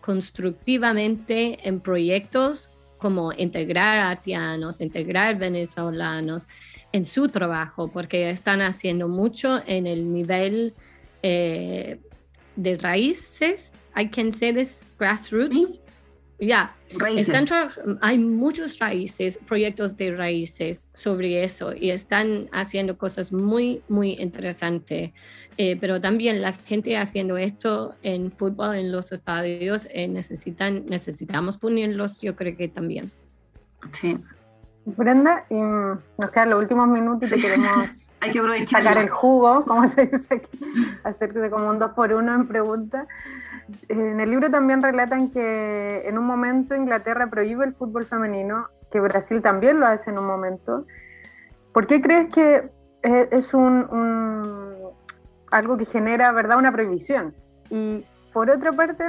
constructivamente 0.00 1.58
en 1.68 1.80
proyectos 1.80 2.70
como 2.98 3.32
integrar 3.32 4.00
haitianos, 4.00 4.80
integrar 4.80 5.38
venezolanos 5.38 6.46
en 6.92 7.04
su 7.04 7.28
trabajo, 7.28 7.88
porque 7.88 8.30
están 8.30 8.60
haciendo 8.60 9.08
mucho 9.08 9.60
en 9.66 9.86
el 9.86 10.12
nivel 10.12 10.74
eh, 11.22 12.00
de 12.56 12.76
raíces. 12.76 13.72
I 13.94 14.06
can 14.08 14.32
say 14.32 14.52
this, 14.52 14.84
grassroots. 14.98 15.80
Ya, 16.40 16.76
hay 18.00 18.18
muchos 18.18 18.78
raíces, 18.78 19.40
proyectos 19.44 19.96
de 19.96 20.14
raíces 20.14 20.88
sobre 20.94 21.42
eso 21.42 21.74
y 21.74 21.90
están 21.90 22.48
haciendo 22.52 22.96
cosas 22.96 23.32
muy, 23.32 23.82
muy 23.88 24.12
interesantes. 24.12 25.10
Eh, 25.56 25.76
pero 25.80 26.00
también 26.00 26.40
la 26.40 26.52
gente 26.52 26.96
haciendo 26.96 27.36
esto 27.36 27.96
en 28.04 28.30
fútbol, 28.30 28.76
en 28.76 28.92
los 28.92 29.10
estadios, 29.10 29.88
eh, 29.90 30.06
necesitan, 30.06 30.86
necesitamos 30.86 31.58
ponerlos, 31.58 32.20
yo 32.20 32.36
creo 32.36 32.56
que 32.56 32.68
también. 32.68 33.10
Sí. 34.00 34.16
Brenda, 34.96 35.44
y 35.50 35.60
nos 35.60 36.30
quedan 36.32 36.50
los 36.50 36.60
últimos 36.60 36.88
minutos 36.88 37.30
y 37.30 37.34
te 37.34 37.40
queremos 37.40 38.10
hay 38.20 38.32
que 38.32 38.66
sacar 38.66 38.98
el 38.98 39.10
jugo, 39.10 39.64
como 39.64 39.86
se 39.86 40.06
dice 40.06 40.36
aquí, 40.36 40.60
hacerte 41.04 41.50
como 41.50 41.68
un 41.68 41.78
dos 41.78 41.92
por 41.92 42.12
uno 42.12 42.34
en 42.34 42.48
preguntas. 42.48 43.06
En 43.88 44.18
el 44.18 44.30
libro 44.30 44.50
también 44.50 44.82
relatan 44.82 45.30
que 45.30 46.02
en 46.06 46.16
un 46.16 46.24
momento 46.24 46.74
Inglaterra 46.74 47.28
prohíbe 47.28 47.66
el 47.66 47.74
fútbol 47.74 48.06
femenino, 48.06 48.68
que 48.90 49.00
Brasil 49.00 49.42
también 49.42 49.78
lo 49.78 49.86
hace 49.86 50.10
en 50.10 50.18
un 50.18 50.26
momento. 50.26 50.86
¿Por 51.72 51.86
qué 51.86 52.00
crees 52.00 52.32
que 52.32 52.70
es, 53.02 53.54
un, 53.54 54.76
algo 55.50 55.76
que 55.76 55.84
genera, 55.84 56.32
¿verdad?, 56.32 56.58
una 56.58 56.72
prohibición. 56.72 57.34
Y 57.70 58.04
por 58.32 58.50
otra 58.50 58.72
parte, 58.72 59.04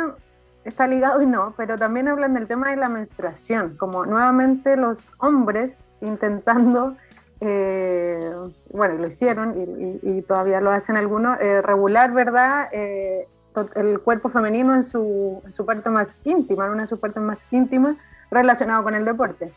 está 0.63 0.87
ligado 0.87 1.21
y 1.21 1.25
no, 1.25 1.53
pero 1.57 1.77
también 1.77 2.07
hablan 2.07 2.33
del 2.33 2.47
tema 2.47 2.69
de 2.69 2.75
la 2.75 2.89
menstruación, 2.89 3.77
como 3.77 4.05
nuevamente 4.05 4.75
los 4.77 5.13
hombres 5.19 5.89
intentando, 6.01 6.95
eh, 7.41 8.31
bueno, 8.71 8.95
lo 8.95 9.07
hicieron 9.07 9.53
y, 10.03 10.21
todavía 10.23 10.61
lo 10.61 10.71
hacen 10.71 10.97
algunos, 10.97 11.39
eh, 11.39 11.61
regular, 11.61 12.11
¿verdad? 12.13 12.67
Eh, 12.71 13.27
el 13.75 13.99
cuerpo 13.99 14.29
femenino 14.29 14.75
en 14.75 14.83
su, 14.83 15.41
en 15.45 15.53
su 15.53 15.65
parte 15.65 15.89
más 15.89 16.21
íntima, 16.23 16.65
en 16.65 16.73
una 16.73 16.81
de 16.83 16.87
sus 16.87 16.99
partes 16.99 17.21
más 17.21 17.39
íntimas, 17.51 17.97
relacionado 18.31 18.83
con 18.83 18.95
el 18.95 19.05
deporte. 19.05 19.51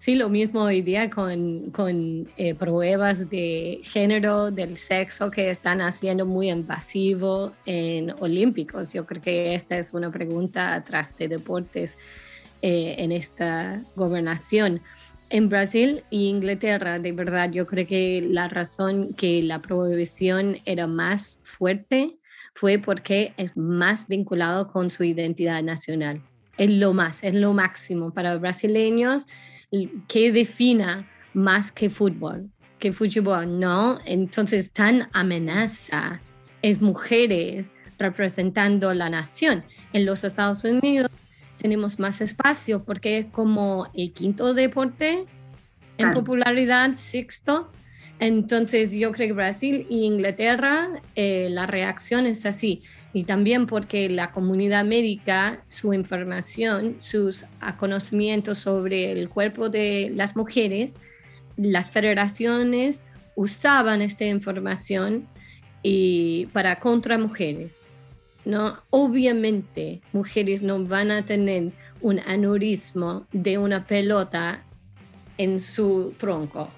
Sí, 0.00 0.14
lo 0.14 0.28
mismo 0.28 0.62
hoy 0.62 0.80
día 0.80 1.10
con, 1.10 1.72
con 1.72 2.28
eh, 2.36 2.54
pruebas 2.54 3.28
de 3.30 3.80
género, 3.82 4.52
del 4.52 4.76
sexo 4.76 5.28
que 5.28 5.50
están 5.50 5.80
haciendo 5.80 6.24
muy 6.24 6.50
invasivo 6.50 7.50
en 7.66 8.14
olímpicos. 8.20 8.92
Yo 8.92 9.04
creo 9.06 9.20
que 9.20 9.54
esta 9.56 9.76
es 9.76 9.92
una 9.92 10.12
pregunta 10.12 10.74
atrás 10.74 11.16
de 11.16 11.26
deportes 11.26 11.98
eh, 12.62 12.94
en 12.98 13.10
esta 13.10 13.82
gobernación. 13.96 14.80
En 15.30 15.48
Brasil 15.48 16.04
e 16.12 16.16
Inglaterra, 16.16 17.00
de 17.00 17.10
verdad, 17.10 17.50
yo 17.50 17.66
creo 17.66 17.86
que 17.86 18.24
la 18.24 18.46
razón 18.46 19.14
que 19.14 19.42
la 19.42 19.60
prohibición 19.60 20.58
era 20.64 20.86
más 20.86 21.40
fuerte 21.42 22.18
fue 22.54 22.78
porque 22.78 23.34
es 23.36 23.56
más 23.56 24.06
vinculado 24.06 24.68
con 24.68 24.92
su 24.92 25.02
identidad 25.02 25.60
nacional. 25.60 26.22
Es 26.56 26.70
lo 26.70 26.92
más, 26.92 27.24
es 27.24 27.34
lo 27.34 27.52
máximo 27.52 28.12
para 28.12 28.36
brasileños 28.36 29.26
que 30.06 30.32
defina 30.32 31.08
más 31.34 31.70
que 31.72 31.90
fútbol, 31.90 32.50
que 32.78 32.92
fútbol, 32.92 33.60
¿no? 33.60 33.98
Entonces, 34.04 34.72
tan 34.72 35.08
amenaza 35.12 36.20
es 36.62 36.80
mujeres 36.80 37.74
representando 37.98 38.94
la 38.94 39.10
nación. 39.10 39.64
En 39.92 40.06
los 40.06 40.24
Estados 40.24 40.64
Unidos 40.64 41.10
tenemos 41.58 41.98
más 41.98 42.20
espacio 42.20 42.84
porque 42.84 43.18
es 43.18 43.26
como 43.26 43.88
el 43.94 44.12
quinto 44.12 44.54
deporte 44.54 45.26
en 45.98 46.14
popularidad, 46.14 46.94
sexto. 46.94 47.70
Entonces 48.20 48.92
yo 48.92 49.12
creo 49.12 49.28
que 49.28 49.32
Brasil 49.32 49.86
e 49.90 49.94
Inglaterra, 49.94 50.90
eh, 51.14 51.48
la 51.50 51.66
reacción 51.66 52.26
es 52.26 52.46
así 52.46 52.82
y 53.12 53.24
también 53.24 53.66
porque 53.66 54.08
la 54.08 54.32
comunidad 54.32 54.84
médica, 54.84 55.62
su 55.66 55.94
información, 55.94 56.96
sus 56.98 57.46
conocimientos 57.78 58.58
sobre 58.58 59.12
el 59.12 59.28
cuerpo 59.28 59.68
de 59.68 60.12
las 60.14 60.36
mujeres, 60.36 60.96
las 61.56 61.90
federaciones 61.90 63.02
usaban 63.34 64.02
esta 64.02 64.24
información 64.24 65.26
para 66.52 66.80
contra 66.80 67.18
mujeres. 67.18 67.84
¿no? 68.44 68.82
Obviamente, 68.90 70.00
mujeres 70.12 70.62
no 70.62 70.84
van 70.84 71.10
a 71.10 71.24
tener 71.24 71.72
un 72.00 72.18
aneurismo 72.20 73.26
de 73.32 73.58
una 73.58 73.86
pelota 73.86 74.62
en 75.36 75.60
su 75.60 76.14
tronco, 76.18 76.70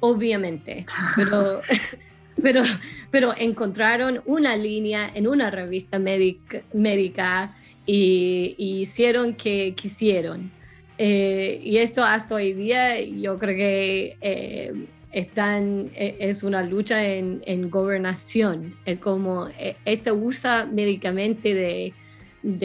obviamente, 0.00 0.86
pero 1.16 1.60
pero, 2.42 2.62
pero 3.10 3.34
encontraron 3.36 4.22
una 4.26 4.56
línea 4.56 5.10
en 5.14 5.26
una 5.26 5.50
revista 5.50 5.98
médica, 5.98 7.54
y, 7.86 8.54
hicieron 8.58 9.34
que 9.34 9.74
quisieron. 9.74 10.50
Eh, 10.98 11.60
y 11.62 11.78
esto 11.78 12.04
hasta 12.04 12.34
hoy 12.34 12.52
día 12.52 13.00
yo 13.00 13.38
creo 13.38 13.56
que 13.56 14.16
eh, 14.20 14.86
están, 15.12 15.90
e, 15.94 16.16
es 16.20 16.42
una 16.42 16.62
lucha 16.62 17.04
en, 17.04 17.70
gobernación, 17.70 18.74
es 18.84 18.98
como 18.98 19.48
e, 19.48 19.76
esto 19.84 20.14
usa 20.14 20.66
médicamente 20.66 21.54
de, 21.54 21.94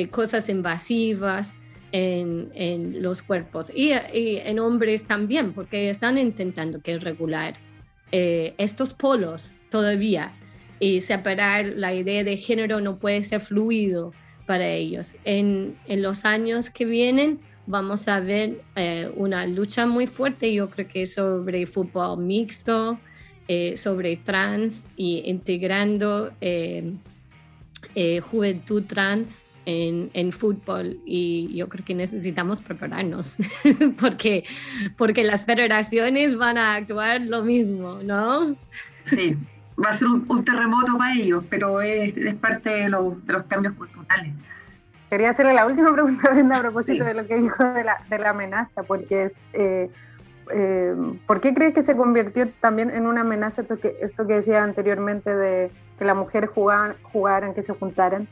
cosas 0.10 0.50
invasivas 0.50 1.56
en, 1.92 3.02
los 3.02 3.22
cuerpos 3.22 3.72
y, 3.74 3.92
y, 3.92 4.38
en 4.44 4.60
hombres 4.60 5.06
también, 5.06 5.54
porque 5.54 5.90
están 5.90 6.18
intentando 6.18 6.82
que 6.82 6.98
regular 6.98 7.54
eh, 8.16 8.54
estos 8.60 8.94
polos 8.94 9.54
todavía 9.74 10.32
y 10.80 11.02
separar 11.02 11.66
la 11.66 11.96
idea 11.96 12.24
de 12.24 12.38
género 12.38 12.80
no 12.80 13.00
puede 13.00 13.24
ser 13.24 13.42
fluido 13.42 14.14
para 14.46 14.68
ellos. 14.68 15.16
En, 15.26 15.76
en 15.88 16.04
los 16.04 16.26
años 16.26 16.70
que 16.70 16.86
vienen 16.86 17.40
vamos 17.66 18.08
a 18.08 18.20
ver 18.20 18.62
eh, 18.76 19.12
una 19.16 19.48
lucha 19.48 19.88
muy 19.88 20.06
fuerte, 20.06 20.54
yo 20.54 20.70
creo 20.70 20.88
que 20.88 21.08
sobre 21.08 21.66
fútbol 21.66 22.24
mixto, 22.24 23.00
eh, 23.48 23.76
sobre 23.76 24.16
trans 24.18 24.88
y 24.96 25.24
integrando 25.26 26.32
eh, 26.40 26.94
juventud 28.22 28.84
trans 28.84 29.46
en, 29.66 30.12
en, 30.14 30.32
fútbol 30.32 31.00
y 31.04 31.56
yo 31.56 31.68
creo 31.68 31.84
que 31.84 31.96
necesitamos 31.96 32.62
prepararnos 32.62 33.38
porque, 34.00 34.44
porque 34.98 35.24
las 35.24 35.46
federaciones 35.46 36.36
van 36.36 36.60
a 36.60 36.76
actuar 36.76 37.22
lo 37.22 37.44
mismo, 37.44 38.04
¿no? 38.04 38.56
Sí, 39.06 39.38
va 39.84 39.90
a 39.90 39.96
ser 39.96 40.08
un, 40.08 40.46
terremoto 40.46 40.98
para 40.98 41.14
ellos, 41.14 41.44
pero 41.50 41.82
es, 41.82 42.16
es 42.18 42.34
parte 42.36 42.70
de, 42.70 42.90
los 42.90 43.16
cambios 43.48 43.74
culturales. 43.74 44.34
Quería 45.10 45.30
hacerle 45.30 45.54
la 45.54 45.66
última 45.66 45.94
pregunta 45.94 46.30
a 46.58 46.60
propósito 46.62 47.04
de 47.04 47.14
lo 47.14 47.28
que 47.28 47.38
dijo 47.38 47.64
de 47.64 47.84
la, 47.84 48.04
de 48.10 48.18
la 48.20 48.32
amenaza, 48.32 48.84
porque 48.84 49.26
es, 49.26 49.38
eh, 49.54 49.90
eh, 50.54 50.96
¿por 51.28 51.40
qué 51.40 51.54
crees 51.54 51.74
que 51.74 51.84
se 51.84 51.96
convirtió 51.96 52.50
también 52.60 52.90
en 52.90 53.06
una 53.08 53.22
amenaza 53.22 53.62
esto 53.62 53.80
que, 53.80 53.96
esto 54.02 54.28
que 54.28 54.36
decía 54.36 54.64
anteriormente 54.64 55.36
de 55.36 55.72
que 55.98 56.06
las 56.06 56.16
mujeres 56.16 56.50
jugaban, 56.50 56.96
jugaran, 57.04 57.54
que 57.54 57.64
se 57.64 57.74
juntaran? 57.74 58.28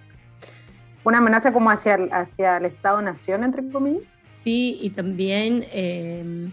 ¿Una 1.03 1.19
amenaza 1.19 1.51
como 1.51 1.69
hacia, 1.71 1.95
hacia 2.11 2.57
el 2.57 2.65
Estado-Nación, 2.65 3.43
entre 3.43 3.67
comillas? 3.69 4.03
Sí, 4.43 4.77
y 4.81 4.91
también 4.91 5.63
eh, 5.71 6.51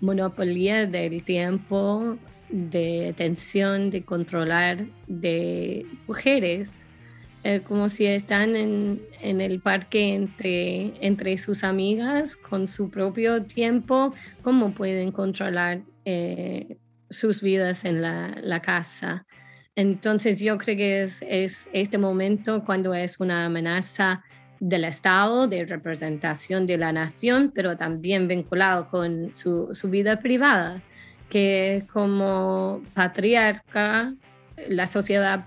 monopolio 0.00 0.88
del 0.88 1.22
tiempo 1.24 2.16
de 2.52 3.14
tensión, 3.16 3.90
de 3.90 4.04
controlar 4.04 4.84
de 5.06 5.86
mujeres, 6.06 6.72
eh, 7.44 7.60
como 7.66 7.88
si 7.88 8.06
están 8.06 8.54
en, 8.54 9.00
el 9.20 9.60
parque 9.60 10.14
entre, 10.14 10.92
entre 11.04 11.36
sus 11.38 11.64
amigas 11.64 12.36
con 12.36 12.68
su 12.68 12.90
propio 12.90 13.42
tiempo, 13.42 14.14
cómo 14.42 14.72
pueden 14.72 15.10
controlar 15.10 15.82
eh, 16.04 16.76
sus 17.10 17.42
vidas 17.42 17.84
en 17.84 18.00
la, 18.00 18.60
casa. 18.62 19.26
Entonces 19.74 20.38
yo 20.38 20.58
creo 20.58 20.76
que 20.76 21.02
es, 21.02 21.24
es, 21.26 21.68
este 21.72 21.98
momento 21.98 22.62
cuando 22.64 22.94
es 22.94 23.18
una 23.18 23.46
amenaza 23.46 24.22
del 24.60 24.84
Estado, 24.84 25.48
de 25.48 25.64
representación 25.64 26.66
de 26.66 26.76
la 26.76 26.92
nación, 26.92 27.50
pero 27.52 27.76
también 27.76 28.28
vinculado 28.28 28.88
con 28.88 29.32
su, 29.32 29.70
su 29.72 29.88
vida 29.88 30.20
privada 30.20 30.82
que 31.32 31.84
como 31.90 32.82
patriarca, 32.92 34.14
la 34.68 34.86
sociedad 34.86 35.46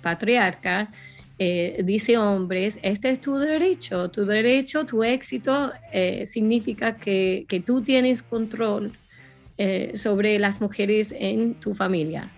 patriarca, 0.00 0.90
eh, 1.38 1.82
dice 1.84 2.16
hombres, 2.16 2.78
este 2.82 3.10
es 3.10 3.20
tu 3.20 3.36
derecho, 3.36 4.10
tu 4.10 4.24
derecho, 4.24 4.86
tu 4.86 5.04
éxito 5.04 5.70
eh, 5.92 6.24
significa 6.24 6.96
que, 6.96 7.44
que, 7.46 7.60
tú 7.60 7.82
tienes 7.82 8.22
control 8.22 8.96
eh, 9.58 9.92
sobre 9.96 10.38
las 10.38 10.62
mujeres 10.62 11.14
en 11.14 11.52
tu 11.60 11.74
familia. 11.74 12.30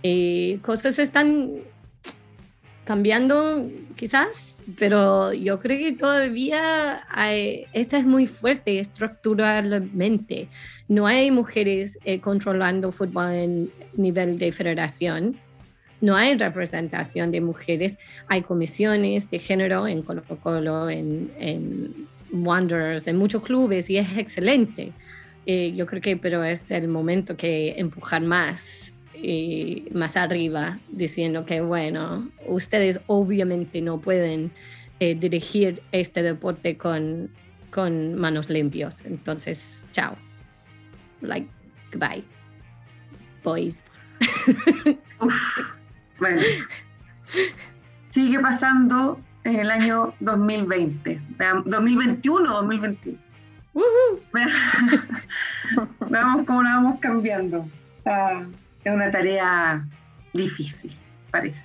Y 0.00 0.56
cosas 0.62 0.98
están 0.98 1.50
cambiando 2.86 3.68
quizás, 3.96 4.56
pero 4.78 5.32
yo 5.32 5.58
creo 5.58 5.76
que 5.76 5.92
todavía 5.92 7.02
hay, 7.10 7.66
esta 7.72 7.98
es 7.98 8.06
muy 8.06 8.28
fuerte 8.28 8.78
estructuralmente. 8.78 10.48
No 10.86 11.08
hay 11.08 11.32
mujeres 11.32 11.98
eh, 12.04 12.20
controlando 12.20 12.92
fútbol 12.92 13.32
en 13.32 13.70
nivel 13.96 14.38
de 14.38 14.52
federación. 14.52 15.36
No 16.00 16.14
hay 16.14 16.38
representación 16.38 17.32
de 17.32 17.40
mujeres. 17.40 17.98
Hay 18.28 18.42
comisiones 18.42 19.28
de 19.30 19.40
género 19.40 19.88
en 19.88 20.02
Colo 20.02 20.22
Colo, 20.40 20.88
en, 20.88 22.06
Wanderers, 22.30 23.08
en 23.08 23.16
muchos 23.16 23.42
clubes 23.42 23.90
y 23.90 23.98
es 23.98 24.16
excelente. 24.16 24.92
Eh, 25.44 25.72
yo 25.74 25.86
creo 25.86 26.00
que, 26.00 26.16
pero 26.16 26.44
es 26.44 26.70
el 26.70 26.86
momento 26.86 27.36
que 27.36 27.74
empujar 27.78 28.22
más 28.22 28.92
más 29.92 30.16
arriba 30.16 30.78
diciendo 30.88 31.44
que, 31.44 31.60
bueno, 31.60 32.28
ustedes 32.46 33.00
obviamente 33.06 33.80
no 33.80 34.00
pueden 34.00 34.52
eh, 35.00 35.14
dirigir 35.14 35.82
este 35.92 36.22
deporte 36.22 36.76
con, 36.76 37.30
con 37.70 38.14
manos 38.14 38.48
limpios. 38.48 39.04
Entonces, 39.04 39.84
chao. 39.92 40.16
Like, 41.20 41.48
goodbye. 41.92 42.24
Boys. 43.42 43.82
bueno. 46.18 46.42
Sigue 48.10 48.40
pasando 48.40 49.20
en 49.44 49.56
el 49.56 49.70
año 49.70 50.14
2020. 50.20 51.20
2021 51.66 52.52
2021. 52.52 53.18
Veamos 56.08 56.46
cómo 56.46 56.62
la 56.62 56.76
vamos 56.76 57.00
cambiando 57.00 57.66
Es 58.86 58.94
una 58.94 59.10
tarea 59.10 59.84
difícil, 60.32 60.92
parece. 61.32 61.60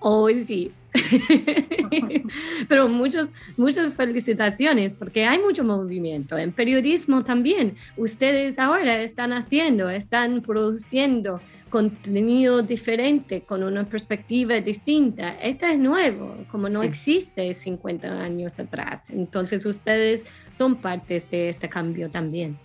Hoy 0.00 0.44
sí. 0.44 0.72
Pero 2.68 2.88
muchos, 2.88 3.28
muchas 3.56 3.92
felicitaciones 3.92 4.92
porque 4.92 5.24
hay 5.24 5.38
mucho 5.38 5.62
movimiento. 5.62 6.36
En 6.36 6.50
periodismo 6.50 7.22
también. 7.22 7.76
Ustedes 7.96 8.58
ahora 8.58 9.00
están 9.00 9.32
haciendo, 9.34 9.88
están 9.88 10.42
produciendo 10.42 11.40
contenido 11.70 12.62
diferente, 12.62 13.42
con 13.42 13.62
una 13.62 13.88
perspectiva 13.88 14.60
distinta. 14.60 15.38
Esto 15.40 15.66
es 15.66 15.78
nuevo, 15.78 16.38
como 16.50 16.68
no 16.68 16.82
existe 16.82 17.52
50 17.52 18.20
años 18.20 18.58
atrás. 18.58 19.10
Entonces 19.10 19.64
ustedes 19.64 20.24
son 20.54 20.74
partes 20.74 21.30
de 21.30 21.50
este 21.50 21.68
cambio 21.68 22.10
también. 22.10 22.58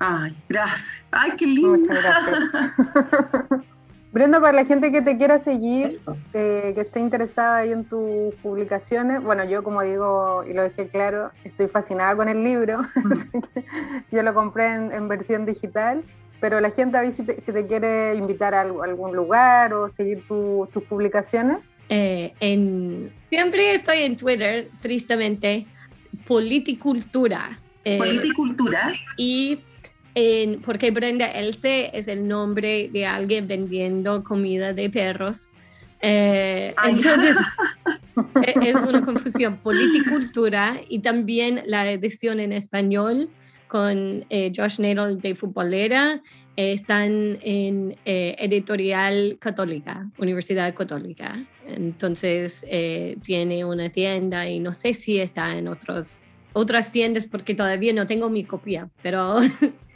Ay, 0.00 0.34
gracias. 0.48 1.02
Ay, 1.10 1.32
qué 1.36 1.46
lindo. 1.46 1.78
Muchas 1.78 2.02
gracias. 2.02 2.40
Brenda, 4.12 4.40
para 4.40 4.54
la 4.54 4.64
gente 4.64 4.90
que 4.90 5.02
te 5.02 5.16
quiera 5.16 5.38
seguir, 5.38 5.92
eh, 6.32 6.72
que 6.74 6.80
esté 6.80 6.98
interesada 6.98 7.58
ahí 7.58 7.70
en 7.70 7.84
tus 7.84 8.34
publicaciones, 8.42 9.22
bueno, 9.22 9.44
yo 9.44 9.62
como 9.62 9.82
digo 9.82 10.42
y 10.48 10.52
lo 10.52 10.62
dejé 10.62 10.88
claro, 10.88 11.30
estoy 11.44 11.68
fascinada 11.68 12.16
con 12.16 12.28
el 12.28 12.42
libro, 12.42 12.80
yo 14.10 14.22
lo 14.24 14.34
compré 14.34 14.74
en, 14.74 15.06
versión 15.06 15.46
digital, 15.46 16.02
pero 16.40 16.60
la 16.60 16.70
gente 16.70 16.96
a 16.96 17.02
ver 17.02 17.12
si 17.12 17.22
te, 17.22 17.66
quiere 17.68 18.16
invitar 18.16 18.52
a 18.52 18.62
algún 18.62 19.14
lugar 19.14 19.74
o 19.74 19.88
seguir 19.88 20.26
tus 20.26 20.82
publicaciones. 20.88 21.58
Eh, 21.88 22.32
en, 22.40 23.12
siempre 23.28 23.74
estoy 23.74 23.98
en 23.98 24.16
Twitter, 24.16 24.70
tristemente, 24.80 25.66
Politicultura. 26.26 27.60
Eh, 27.84 27.96
Politicultura. 27.96 28.92
Y 29.16 29.60
porque 30.64 30.90
Brenda 30.90 31.30
Else 31.30 31.90
es 31.92 32.08
el 32.08 32.26
nombre 32.26 32.88
de 32.92 33.06
alguien 33.06 33.46
vendiendo 33.46 34.22
comida 34.24 34.72
de 34.72 34.90
perros. 34.90 35.48
Eh, 36.02 36.74
entonces, 36.84 37.36
e, 38.46 38.70
es 38.70 38.76
una 38.76 39.02
confusión. 39.02 39.58
Politicultura 39.58 40.80
y 40.88 41.00
también 41.00 41.62
la 41.66 41.90
edición 41.90 42.40
en 42.40 42.52
español 42.52 43.28
con 43.68 44.24
eh, 44.30 44.50
Josh 44.54 44.80
Nadal 44.80 45.20
de 45.20 45.34
Futbolera 45.34 46.20
eh, 46.56 46.72
están 46.72 47.38
en 47.42 47.96
Editorial 48.04 49.36
Católica, 49.38 50.10
Universidad 50.18 50.74
Católica. 50.74 51.44
Entonces, 51.66 52.64
tiene 53.22 53.64
una 53.64 53.90
tienda 53.90 54.48
y 54.48 54.58
no 54.58 54.72
sé 54.72 54.92
si 54.92 55.20
está 55.20 55.56
en 55.56 55.68
otros, 55.68 56.24
otras 56.52 56.90
tiendas 56.90 57.26
porque 57.26 57.54
todavía 57.54 57.92
no 57.92 58.06
tengo 58.06 58.28
mi 58.28 58.44
copia, 58.44 58.90
pero 59.02 59.38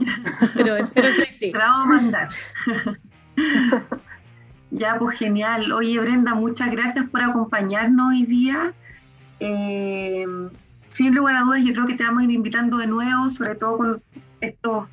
Pero 0.54 0.76
espero 0.76 1.08
que 1.16 1.30
sí. 1.30 1.52
vamos 1.52 1.88
mandar. 1.88 2.30
ya, 4.70 4.98
pues 4.98 5.18
genial. 5.18 5.72
Oye, 5.72 5.98
Brenda, 5.98 6.34
muchas 6.34 6.70
gracias 6.70 7.08
por 7.08 7.22
acompañarnos 7.22 8.08
hoy 8.08 8.26
día. 8.26 8.72
Eh, 9.40 10.26
sin 10.90 11.14
lugar 11.14 11.36
a 11.36 11.40
dudas, 11.40 11.62
yo 11.64 11.72
creo 11.72 11.86
que 11.86 11.94
te 11.94 12.04
vamos 12.04 12.22
a 12.22 12.24
ir 12.24 12.30
invitando 12.30 12.78
de 12.78 12.86
nuevo, 12.86 13.28
sobre 13.28 13.54
todo 13.54 13.76
con 13.76 14.02
estos 14.40 14.88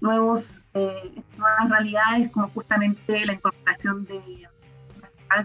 nuevos 0.00 0.60
eh, 0.74 1.22
nuevas 1.38 1.70
realidades, 1.70 2.30
como 2.30 2.48
justamente 2.48 3.26
la 3.26 3.32
incorporación 3.32 4.04
de 4.04 4.48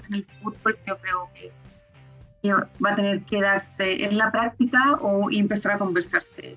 en 0.07 0.13
el 0.13 0.25
fútbol, 0.25 0.77
yo 0.85 0.97
creo 0.97 1.29
que, 1.33 1.51
va 2.83 2.91
a 2.91 2.95
tener 2.95 3.23
que 3.23 3.41
darse 3.41 4.03
en 4.03 4.17
la 4.17 4.31
práctica 4.31 4.93
o 5.01 5.29
empezar 5.31 5.73
a 5.73 5.77
conversarse 5.77 6.55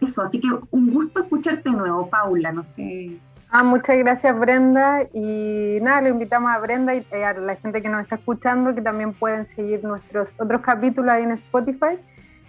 eso, 0.00 0.22
así 0.22 0.40
que 0.40 0.48
un 0.70 0.90
gusto 0.90 1.20
escucharte 1.20 1.70
de 1.70 1.76
nuevo, 1.76 2.08
Paula, 2.08 2.52
no 2.52 2.64
sé. 2.64 3.18
Ah, 3.52 3.64
muchas 3.64 3.98
gracias 3.98 4.38
Brenda 4.38 5.02
y 5.12 5.78
nada, 5.82 6.02
le 6.02 6.10
invitamos 6.10 6.52
a 6.52 6.58
Brenda 6.58 6.94
y 6.94 7.04
a 7.12 7.32
la 7.32 7.56
gente 7.56 7.82
que 7.82 7.88
nos 7.88 8.02
está 8.02 8.14
escuchando 8.14 8.74
que 8.74 8.80
también 8.80 9.12
pueden 9.12 9.44
seguir 9.44 9.82
nuestros 9.82 10.34
otros 10.38 10.60
capítulos 10.60 11.10
ahí 11.10 11.24
en 11.24 11.32
Spotify. 11.32 11.98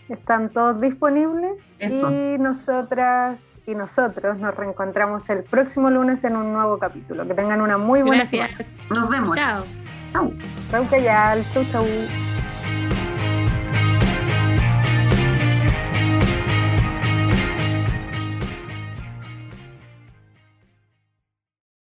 Están 0.09 0.49
todos 0.49 0.79
disponibles 0.79 1.59
y 1.79 2.37
nosotras 2.37 3.41
y 3.65 3.75
nosotros 3.75 4.37
nos 4.37 4.55
reencontramos 4.55 5.29
el 5.29 5.43
próximo 5.43 5.89
lunes 5.89 6.23
en 6.23 6.35
un 6.35 6.53
nuevo 6.53 6.77
capítulo. 6.77 7.25
Que 7.25 7.33
tengan 7.33 7.61
una 7.61 7.77
muy 7.77 8.01
buena 8.01 8.23
Gracias. 8.23 8.67
Nos 8.89 9.09
vemos. 9.09 9.35
Chao. 9.37 9.63
Chao. 10.11 10.31
Chau, 10.69 10.85
Chau, 10.89 11.65
chau. 11.71 11.85